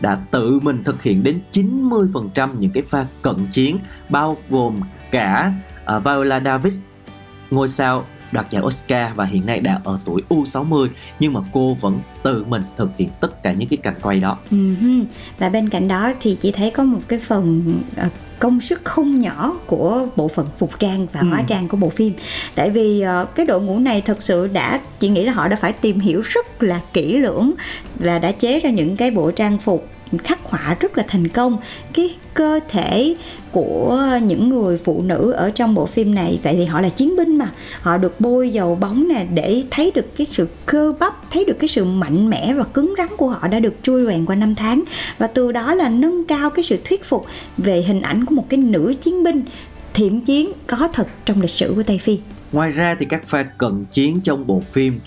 đã 0.00 0.14
tự 0.30 0.60
mình 0.60 0.84
thực 0.84 1.02
hiện 1.02 1.22
đến 1.22 1.40
90% 1.52 2.48
những 2.58 2.70
cái 2.70 2.82
pha 2.82 3.06
cận 3.22 3.36
chiến 3.52 3.78
bao 4.08 4.36
gồm 4.50 4.80
cả 5.10 5.52
uh, 5.96 6.04
Viola 6.04 6.40
Davis 6.40 6.80
ngôi 7.50 7.68
sao 7.68 8.04
đoạt 8.32 8.50
giải 8.50 8.62
Oscar 8.62 9.14
và 9.14 9.24
hiện 9.24 9.46
nay 9.46 9.60
đã 9.60 9.78
ở 9.84 9.98
tuổi 10.04 10.22
U60 10.28 10.88
nhưng 11.18 11.32
mà 11.32 11.40
cô 11.52 11.74
vẫn 11.74 12.00
tự 12.22 12.44
mình 12.44 12.62
thực 12.76 12.96
hiện 12.96 13.08
tất 13.20 13.42
cả 13.42 13.52
những 13.52 13.68
cái 13.68 13.76
cảnh 13.76 13.94
quay 14.02 14.20
đó. 14.20 14.38
Uh-huh. 14.50 15.04
Và 15.38 15.48
bên 15.48 15.68
cạnh 15.68 15.88
đó 15.88 16.12
thì 16.20 16.36
chỉ 16.40 16.52
thấy 16.52 16.70
có 16.70 16.82
một 16.84 17.00
cái 17.08 17.18
phần 17.18 17.74
uh, 18.06 18.12
công 18.38 18.60
sức 18.60 18.84
không 18.84 19.20
nhỏ 19.20 19.54
của 19.66 20.06
bộ 20.16 20.28
phận 20.28 20.46
phục 20.58 20.78
trang 20.78 21.06
và 21.12 21.20
hóa 21.20 21.38
Ừ. 21.38 21.44
trang 21.48 21.68
của 21.68 21.76
bộ 21.76 21.88
phim 21.88 22.12
tại 22.54 22.70
vì 22.70 23.04
uh, 23.22 23.34
cái 23.34 23.46
đội 23.46 23.60
ngũ 23.60 23.78
này 23.78 24.00
thật 24.02 24.22
sự 24.22 24.46
đã 24.46 24.80
chị 24.98 25.08
nghĩ 25.08 25.24
là 25.24 25.32
họ 25.32 25.48
đã 25.48 25.56
phải 25.56 25.72
tìm 25.72 26.00
hiểu 26.00 26.20
rất 26.20 26.62
là 26.62 26.80
kỹ 26.92 27.18
lưỡng 27.18 27.52
và 27.94 28.18
đã 28.18 28.32
chế 28.32 28.60
ra 28.60 28.70
những 28.70 28.96
cái 28.96 29.10
bộ 29.10 29.30
trang 29.30 29.58
phục 29.58 29.88
khắc 30.18 30.44
họa 30.44 30.76
rất 30.80 30.98
là 30.98 31.04
thành 31.08 31.28
công. 31.28 31.56
Cái 31.92 32.14
cơ 32.34 32.60
thể 32.68 33.14
của 33.52 34.08
những 34.22 34.48
người 34.48 34.78
phụ 34.84 35.02
nữ 35.02 35.32
ở 35.32 35.50
trong 35.50 35.74
bộ 35.74 35.86
phim 35.86 36.14
này, 36.14 36.40
tại 36.42 36.56
vì 36.56 36.64
họ 36.64 36.80
là 36.80 36.88
chiến 36.88 37.16
binh 37.16 37.38
mà, 37.38 37.52
họ 37.80 37.96
được 37.96 38.20
bôi 38.20 38.50
dầu 38.50 38.74
bóng 38.74 39.08
nè, 39.08 39.26
để 39.34 39.62
thấy 39.70 39.92
được 39.94 40.16
cái 40.16 40.24
sự 40.24 40.48
cơ 40.66 40.92
bắp, 40.98 41.30
thấy 41.30 41.44
được 41.44 41.56
cái 41.60 41.68
sự 41.68 41.84
mạnh 41.84 42.30
mẽ 42.30 42.54
và 42.54 42.64
cứng 42.64 42.94
rắn 42.98 43.08
của 43.16 43.28
họ 43.28 43.48
đã 43.48 43.60
được 43.60 43.74
trui 43.82 44.06
rèn 44.06 44.26
qua 44.26 44.36
năm 44.36 44.54
tháng. 44.54 44.82
Và 45.18 45.26
từ 45.26 45.52
đó 45.52 45.74
là 45.74 45.88
nâng 45.88 46.24
cao 46.24 46.50
cái 46.50 46.62
sự 46.62 46.78
thuyết 46.84 47.04
phục 47.04 47.26
về 47.58 47.82
hình 47.82 48.02
ảnh 48.02 48.24
của 48.24 48.34
một 48.34 48.46
cái 48.48 48.58
nữ 48.58 48.94
chiến 49.00 49.24
binh 49.24 49.42
thiện 49.94 50.20
chiến, 50.20 50.52
có 50.66 50.88
thật 50.92 51.06
trong 51.24 51.40
lịch 51.40 51.50
sử 51.50 51.72
của 51.76 51.82
Tây 51.82 51.98
Phi. 51.98 52.18
Ngoài 52.52 52.70
ra 52.70 52.94
thì 52.98 53.06
các 53.06 53.28
pha 53.28 53.42
cận 53.42 53.84
chiến 53.90 54.20
trong 54.20 54.46
bộ 54.46 54.62
phim 54.72 55.00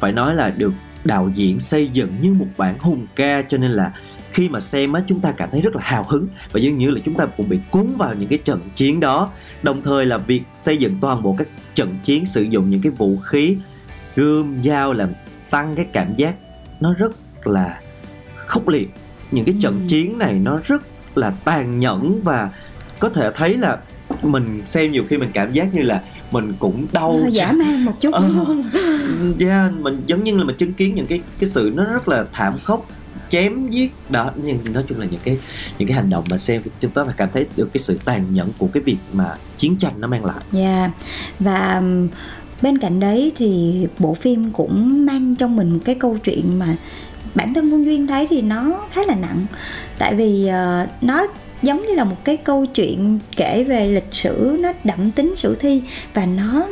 phải 0.00 0.12
nói 0.12 0.34
là 0.34 0.52
được 0.56 0.72
đạo 1.04 1.30
diễn 1.34 1.58
xây 1.58 1.88
dựng 1.88 2.12
như 2.22 2.34
một 2.34 2.46
bản 2.56 2.78
hùng 2.78 3.06
ca, 3.16 3.42
cho 3.42 3.58
nên 3.58 3.70
là 3.70 3.92
khi 4.32 4.48
mà 4.48 4.60
xem 4.60 4.92
á 4.92 5.00
chúng 5.06 5.20
ta 5.20 5.32
cảm 5.32 5.48
thấy 5.52 5.60
rất 5.60 5.76
là 5.76 5.82
hào 5.84 6.06
hứng 6.08 6.26
và 6.52 6.60
dường 6.60 6.78
như 6.78 6.90
là 6.90 7.00
chúng 7.04 7.14
ta 7.14 7.26
cũng 7.26 7.48
bị 7.48 7.58
cuốn 7.70 7.86
vào 7.98 8.14
những 8.14 8.28
cái 8.28 8.38
trận 8.38 8.60
chiến 8.74 9.00
đó 9.00 9.30
đồng 9.62 9.82
thời 9.82 10.06
là 10.06 10.18
việc 10.18 10.42
xây 10.54 10.76
dựng 10.76 10.96
toàn 11.00 11.22
bộ 11.22 11.34
các 11.38 11.48
trận 11.74 11.98
chiến 12.02 12.26
sử 12.26 12.42
dụng 12.42 12.70
những 12.70 12.80
cái 12.80 12.92
vũ 12.98 13.16
khí 13.16 13.56
gươm 14.16 14.62
dao 14.62 14.92
làm 14.92 15.12
tăng 15.50 15.76
cái 15.76 15.86
cảm 15.92 16.14
giác 16.14 16.34
nó 16.80 16.94
rất 16.98 17.12
là 17.46 17.80
khốc 18.36 18.68
liệt 18.68 18.90
những 19.30 19.44
cái 19.44 19.54
trận 19.60 19.78
Ừ. 19.80 19.84
chiến 19.88 20.18
này 20.18 20.32
nó 20.34 20.60
rất 20.66 20.82
là 21.14 21.32
tàn 21.44 21.80
nhẫn 21.80 22.20
và 22.24 22.50
có 22.98 23.08
thể 23.08 23.30
thấy 23.34 23.56
là 23.56 23.78
mình 24.22 24.62
xem 24.66 24.90
nhiều 24.90 25.04
khi 25.08 25.16
mình 25.16 25.30
cảm 25.34 25.52
giác 25.52 25.74
như 25.74 25.82
là 25.82 26.02
mình 26.30 26.54
cũng 26.58 26.86
đau 26.92 27.20
dã 27.30 27.52
man 27.52 27.84
một 27.84 27.92
chút 28.00 28.12
Ờ. 28.14 28.22
đúng 28.28 28.44
không? 28.46 28.62
yeah, 29.40 29.72
mình 29.80 30.02
giống 30.06 30.24
như 30.24 30.36
là 30.38 30.44
mình 30.44 30.56
chứng 30.56 30.72
kiến 30.72 30.94
những 30.94 31.06
cái 31.06 31.20
cái 31.40 31.48
sự 31.50 31.72
nó 31.74 31.84
rất 31.84 32.08
là 32.08 32.24
thảm 32.32 32.58
khốc 32.64 32.86
chém 33.32 33.68
giết. 33.70 33.92
Đó 34.08 34.30
nhưng 34.44 34.72
nói 34.72 34.84
chung 34.88 35.00
là 35.00 35.06
những 35.10 35.20
cái 35.24 35.38
những 35.78 35.88
cái 35.88 35.96
hành 35.96 36.10
động 36.10 36.24
mà 36.30 36.36
xem 36.36 36.62
chúng 36.80 36.90
ta 36.90 37.04
là 37.04 37.12
cảm 37.16 37.28
thấy 37.32 37.46
được 37.56 37.68
cái 37.72 37.78
sự 37.78 37.98
tàn 38.04 38.34
nhẫn 38.34 38.48
của 38.58 38.66
cái 38.72 38.82
việc 38.82 38.96
mà 39.12 39.36
chiến 39.56 39.76
tranh 39.76 39.92
nó 39.98 40.08
mang 40.08 40.24
lại. 40.24 40.44
Dạ. 40.52 40.90
Và 41.38 41.82
bên 42.62 42.78
cạnh 42.78 43.00
đấy 43.00 43.32
thì 43.36 43.86
bộ 43.98 44.14
phim 44.14 44.50
cũng 44.50 45.06
mang 45.06 45.36
trong 45.36 45.56
mình 45.56 45.80
cái 45.80 45.94
câu 45.94 46.18
chuyện 46.24 46.58
mà 46.58 46.76
bản 47.34 47.54
thân 47.54 47.70
Phương 47.70 47.84
Duyên 47.84 48.06
thấy 48.06 48.26
thì 48.30 48.42
nó 48.42 48.86
khá 48.92 49.02
là 49.08 49.14
nặng. 49.14 49.46
Tại 49.98 50.14
vì 50.14 50.48
uh, 50.48 50.88
nó 51.02 51.26
giống 51.62 51.86
như 51.86 51.94
là 51.94 52.04
một 52.04 52.24
cái 52.24 52.36
câu 52.36 52.66
chuyện 52.66 53.18
kể 53.36 53.64
về 53.64 53.88
lịch 53.88 54.08
sử 54.14 54.56
nó 54.60 54.72
đậm 54.84 55.10
tính 55.10 55.36
sử 55.36 55.54
thi 55.54 55.82
và 56.14 56.26
nó 56.26 56.66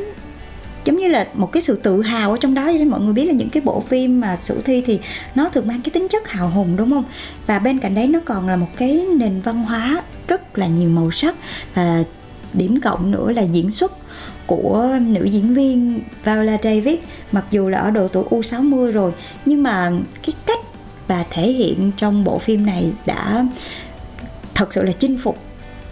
giống 0.84 0.96
như 0.96 1.08
là 1.08 1.28
một 1.34 1.52
cái 1.52 1.62
sự 1.62 1.80
tự 1.82 2.02
hào 2.02 2.30
ở 2.30 2.36
trong 2.40 2.54
đó, 2.54 2.62
cho 2.66 2.78
nên 2.78 2.88
mọi 2.88 3.00
người 3.00 3.12
biết 3.12 3.24
là 3.24 3.32
những 3.32 3.50
cái 3.50 3.62
bộ 3.64 3.80
phim 3.80 4.20
mà 4.20 4.38
sử 4.42 4.62
thi 4.64 4.82
thì 4.86 4.98
nó 5.34 5.48
thường 5.48 5.66
mang 5.66 5.80
cái 5.84 5.90
tính 5.90 6.08
chất 6.08 6.28
hào 6.28 6.50
hùng, 6.50 6.76
đúng 6.76 6.90
không? 6.90 7.04
Và 7.46 7.58
bên 7.58 7.78
cạnh 7.78 7.94
đấy 7.94 8.06
nó 8.06 8.20
còn 8.24 8.48
là 8.48 8.56
một 8.56 8.68
cái 8.76 9.06
nền 9.16 9.40
văn 9.40 9.64
hóa 9.64 10.02
rất 10.28 10.58
là 10.58 10.66
nhiều 10.66 10.90
màu 10.90 11.10
sắc 11.10 11.34
và 11.74 12.04
điểm 12.52 12.80
cộng 12.80 13.10
nữa 13.10 13.32
là 13.32 13.42
diễn 13.42 13.70
xuất 13.70 13.92
của 14.46 14.98
nữ 15.00 15.24
diễn 15.24 15.54
viên 15.54 16.00
Viola 16.24 16.58
Davis. 16.62 16.98
Mặc 17.32 17.44
dù 17.50 17.68
là 17.68 17.78
ở 17.78 17.90
độ 17.90 18.08
tuổi 18.08 18.24
U60 18.30 18.90
rồi, 18.90 19.12
nhưng 19.46 19.62
mà 19.62 19.92
cái 20.22 20.34
cách 20.46 20.58
và 21.08 21.24
thể 21.30 21.52
hiện 21.52 21.90
trong 21.96 22.24
bộ 22.24 22.38
phim 22.38 22.66
này 22.66 22.92
đã 23.06 23.44
thật 24.54 24.72
sự 24.72 24.82
là 24.82 24.92
chinh 24.92 25.18
phục 25.18 25.38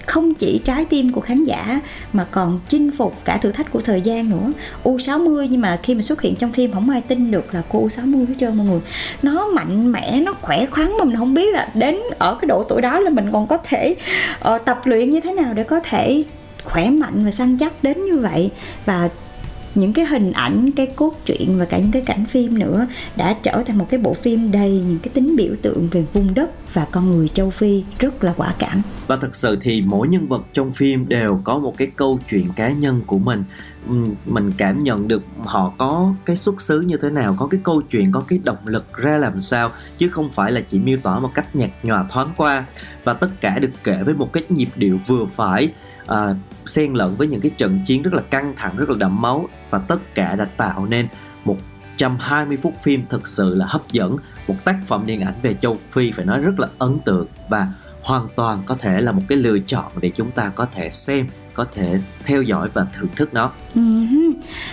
không 0.09 0.35
chỉ 0.35 0.61
trái 0.65 0.85
tim 0.85 1.13
của 1.13 1.21
khán 1.21 1.45
giả 1.45 1.81
mà 2.13 2.27
còn 2.31 2.61
chinh 2.69 2.91
phục 2.91 3.15
cả 3.25 3.37
thử 3.37 3.53
thách 3.53 3.73
của 3.73 3.81
thời 3.81 4.01
gian 4.01 4.31
nữa. 4.31 4.53
U60 4.85 5.47
nhưng 5.51 5.61
mà 5.61 5.79
khi 5.83 5.95
mà 5.95 6.03
xuất 6.03 6.23
hiện 6.23 6.35
trong 6.37 6.53
phim 6.53 6.73
không 6.73 6.91
ai 6.91 7.01
tin 7.01 7.31
được 7.31 7.55
là 7.55 7.63
cô 7.69 7.87
U60 7.87 8.27
hết 8.27 8.35
trơn 8.41 8.57
mọi 8.57 8.67
người. 8.67 8.81
Nó 9.23 9.47
mạnh 9.47 9.93
mẽ 9.93 10.21
nó 10.25 10.35
khỏe 10.43 10.67
khoắn 10.67 10.93
mà 10.99 11.05
mình 11.05 11.17
không 11.17 11.35
biết 11.35 11.55
là 11.55 11.69
đến 11.75 11.97
ở 12.19 12.39
cái 12.41 12.47
độ 12.47 12.63
tuổi 12.63 12.83
đó 12.83 13.01
là 13.01 13.11
mình 13.11 13.29
còn 13.33 13.47
có 13.47 13.57
thể 13.57 13.97
uh, 14.55 14.65
tập 14.65 14.81
luyện 14.85 15.11
như 15.11 15.21
thế 15.21 15.33
nào 15.33 15.55
để 15.55 15.65
có 15.65 15.81
thể 15.81 16.25
khỏe 16.65 16.91
mạnh 16.91 17.25
và 17.25 17.31
săn 17.31 17.59
chắc 17.61 17.73
đến 17.83 18.05
như 18.05 18.19
vậy. 18.19 18.51
Và 18.87 19.09
những 19.79 19.93
cái 19.93 20.05
hình 20.05 20.33
ảnh, 20.33 20.71
cái 20.77 20.87
cốt 20.87 21.15
truyện 21.25 21.59
và 21.59 21.65
cả 21.65 21.79
những 21.79 21.93
cái 21.93 22.03
cảnh 22.03 22.25
phim 22.27 22.59
nữa 22.59 22.87
đã 23.17 23.37
trở 23.43 23.63
thành 23.67 23.79
một 23.79 23.87
cái 23.91 24.01
bộ 24.01 24.15
phim 24.15 24.51
đầy 24.53 24.71
những 24.71 24.99
cái 25.03 25.11
tính 25.15 25.37
biểu 25.37 25.53
tượng 25.63 25.89
về 25.93 26.05
vùng 26.13 26.35
đất 26.35 26.75
và 26.75 26.87
con 26.91 27.11
người 27.11 27.29
châu 27.29 27.51
Phi 27.51 27.85
rất 27.99 28.25
là 28.25 28.35
quả 28.37 28.55
cảm. 28.59 28.83
Và 29.07 29.17
thật 29.17 29.37
sự 29.37 29.59
thì 29.61 29.83
mỗi 29.87 30.09
nhân 30.09 30.29
vật 30.29 30.43
trong 30.53 30.73
phim 30.73 31.09
đều 31.09 31.41
có 31.45 31.59
một 31.59 31.77
cái 31.77 31.89
câu 31.97 32.21
chuyện 32.31 32.49
cá 32.57 32.73
nhân 32.73 33.01
của 33.07 33.19
mình. 33.19 33.45
Mình 34.27 34.53
cảm 34.57 34.83
nhận 34.83 35.09
được 35.09 35.23
họ 35.45 35.73
có 35.79 36.15
cái 36.25 36.37
xuất 36.37 36.61
xứ 36.61 36.81
như 36.81 36.97
thế 37.03 37.11
nào, 37.11 37.37
có 37.39 37.47
cái 37.47 37.61
câu 37.65 37.83
chuyện, 37.91 38.13
có 38.13 38.25
cái 38.29 38.41
động 38.45 38.57
lực 38.65 38.97
ra 38.97 39.19
làm 39.19 39.41
sao, 39.41 39.71
chứ 39.97 40.09
không 40.09 40.29
phải 40.31 40.53
là 40.53 40.61
chỉ 40.61 40.79
miêu 40.79 40.99
tả 41.03 41.19
một 41.19 41.31
cách 41.35 41.57
nhạt 41.57 41.71
nhòa 41.83 42.05
thoáng 42.09 42.29
qua. 42.37 42.65
Và 43.05 43.13
tất 43.13 43.29
cả 43.41 43.59
được 43.59 43.71
kể 43.85 43.99
với 44.05 44.15
một 44.15 44.33
cái 44.33 44.43
nhịp 44.49 44.69
điệu 44.77 45.01
vừa 45.07 45.25
phải. 45.25 45.69
À, 46.09 46.35
xen 46.67 46.95
lẫn 46.95 47.17
với 47.17 47.27
những 47.27 47.41
cái 47.41 47.51
trận 47.57 47.81
chiến 47.85 48.03
rất 48.03 48.15
là 48.15 48.23
căng 48.23 48.53
thẳng, 48.57 48.77
rất 48.77 48.89
là 48.89 48.97
đẫm 48.99 49.23
máu 49.23 49.49
và 49.71 49.79
tất 49.79 50.15
cả 50.15 50.35
đã 50.35 50.45
tạo 50.45 50.87
nên 50.87 51.09
một 51.45 51.57
120 51.99 52.57
phút 52.57 52.75
phim 52.83 53.07
thực 53.09 53.27
sự 53.27 53.55
là 53.55 53.67
hấp 53.69 53.93
dẫn, 53.93 54.17
một 54.49 54.55
tác 54.65 54.77
phẩm 54.87 55.07
điện 55.07 55.21
ảnh 55.21 55.35
về 55.43 55.55
châu 55.55 55.79
Phi 55.91 56.13
phải 56.13 56.25
nói 56.25 56.41
rất 56.41 56.61
là 56.61 56.69
ấn 56.79 56.99
tượng 56.99 57.27
và 57.49 57.69
hoàn 58.09 58.29
toàn 58.37 58.59
có 58.67 58.75
thể 58.75 59.01
là 59.01 59.13
một 59.13 59.23
cái 59.29 59.39
lựa 59.39 59.59
chọn 59.67 59.93
để 60.01 60.11
chúng 60.15 60.31
ta 60.31 60.53
có 60.55 60.67
thể 60.75 60.91
xem, 60.91 61.27
có 61.55 61.65
thể 61.73 61.99
theo 62.25 62.43
dõi 62.43 62.69
và 62.75 62.87
thưởng 62.95 63.09
thức 63.17 63.35
nó. 63.35 63.53
Ừ 63.75 63.81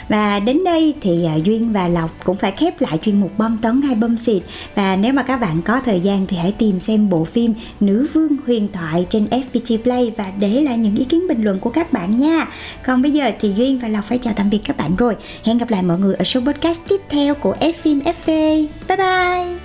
và 0.09 0.39
đến 0.39 0.63
đây 0.63 0.93
thì 1.01 1.25
à, 1.25 1.35
Duyên 1.35 1.71
và 1.71 1.87
Lộc 1.87 2.11
cũng 2.23 2.37
phải 2.37 2.51
khép 2.51 2.81
lại 2.81 2.99
chuyên 3.05 3.21
mục 3.21 3.31
bom 3.37 3.57
tấn 3.57 3.81
hay 3.81 3.95
bom 3.95 4.17
xịt. 4.17 4.43
Và 4.75 4.95
nếu 4.95 5.13
mà 5.13 5.23
các 5.23 5.37
bạn 5.37 5.61
có 5.61 5.81
thời 5.85 5.99
gian 5.99 6.27
thì 6.27 6.37
hãy 6.37 6.51
tìm 6.51 6.79
xem 6.79 7.09
bộ 7.09 7.23
phim 7.23 7.53
Nữ 7.79 8.07
Vương 8.13 8.37
Huyền 8.45 8.67
Thoại 8.73 9.07
trên 9.09 9.25
FPT 9.25 9.77
Play 9.83 10.13
Và 10.17 10.31
để 10.39 10.61
lại 10.61 10.77
những 10.77 10.95
ý 10.95 11.05
kiến 11.05 11.27
bình 11.27 11.43
luận 11.43 11.59
của 11.59 11.69
các 11.69 11.93
bạn 11.93 12.17
nha. 12.17 12.47
Còn 12.85 13.01
bây 13.01 13.11
giờ 13.11 13.31
thì 13.39 13.53
Duyên 13.55 13.79
và 13.79 13.87
Lộc 13.87 14.05
phải 14.05 14.17
chào 14.17 14.33
tạm 14.35 14.49
biệt 14.49 14.59
các 14.63 14.77
bạn 14.77 14.95
rồi. 14.95 15.15
Hẹn 15.43 15.57
gặp 15.57 15.69
lại 15.69 15.83
mọi 15.83 15.99
người 15.99 16.15
ở 16.15 16.23
số 16.23 16.39
podcast 16.39 16.89
tiếp 16.89 17.01
theo 17.09 17.35
của 17.35 17.55
F 17.59 17.73
phim 17.73 17.99
FV 17.99 18.67
Bye 18.87 18.97
bye! 18.97 19.64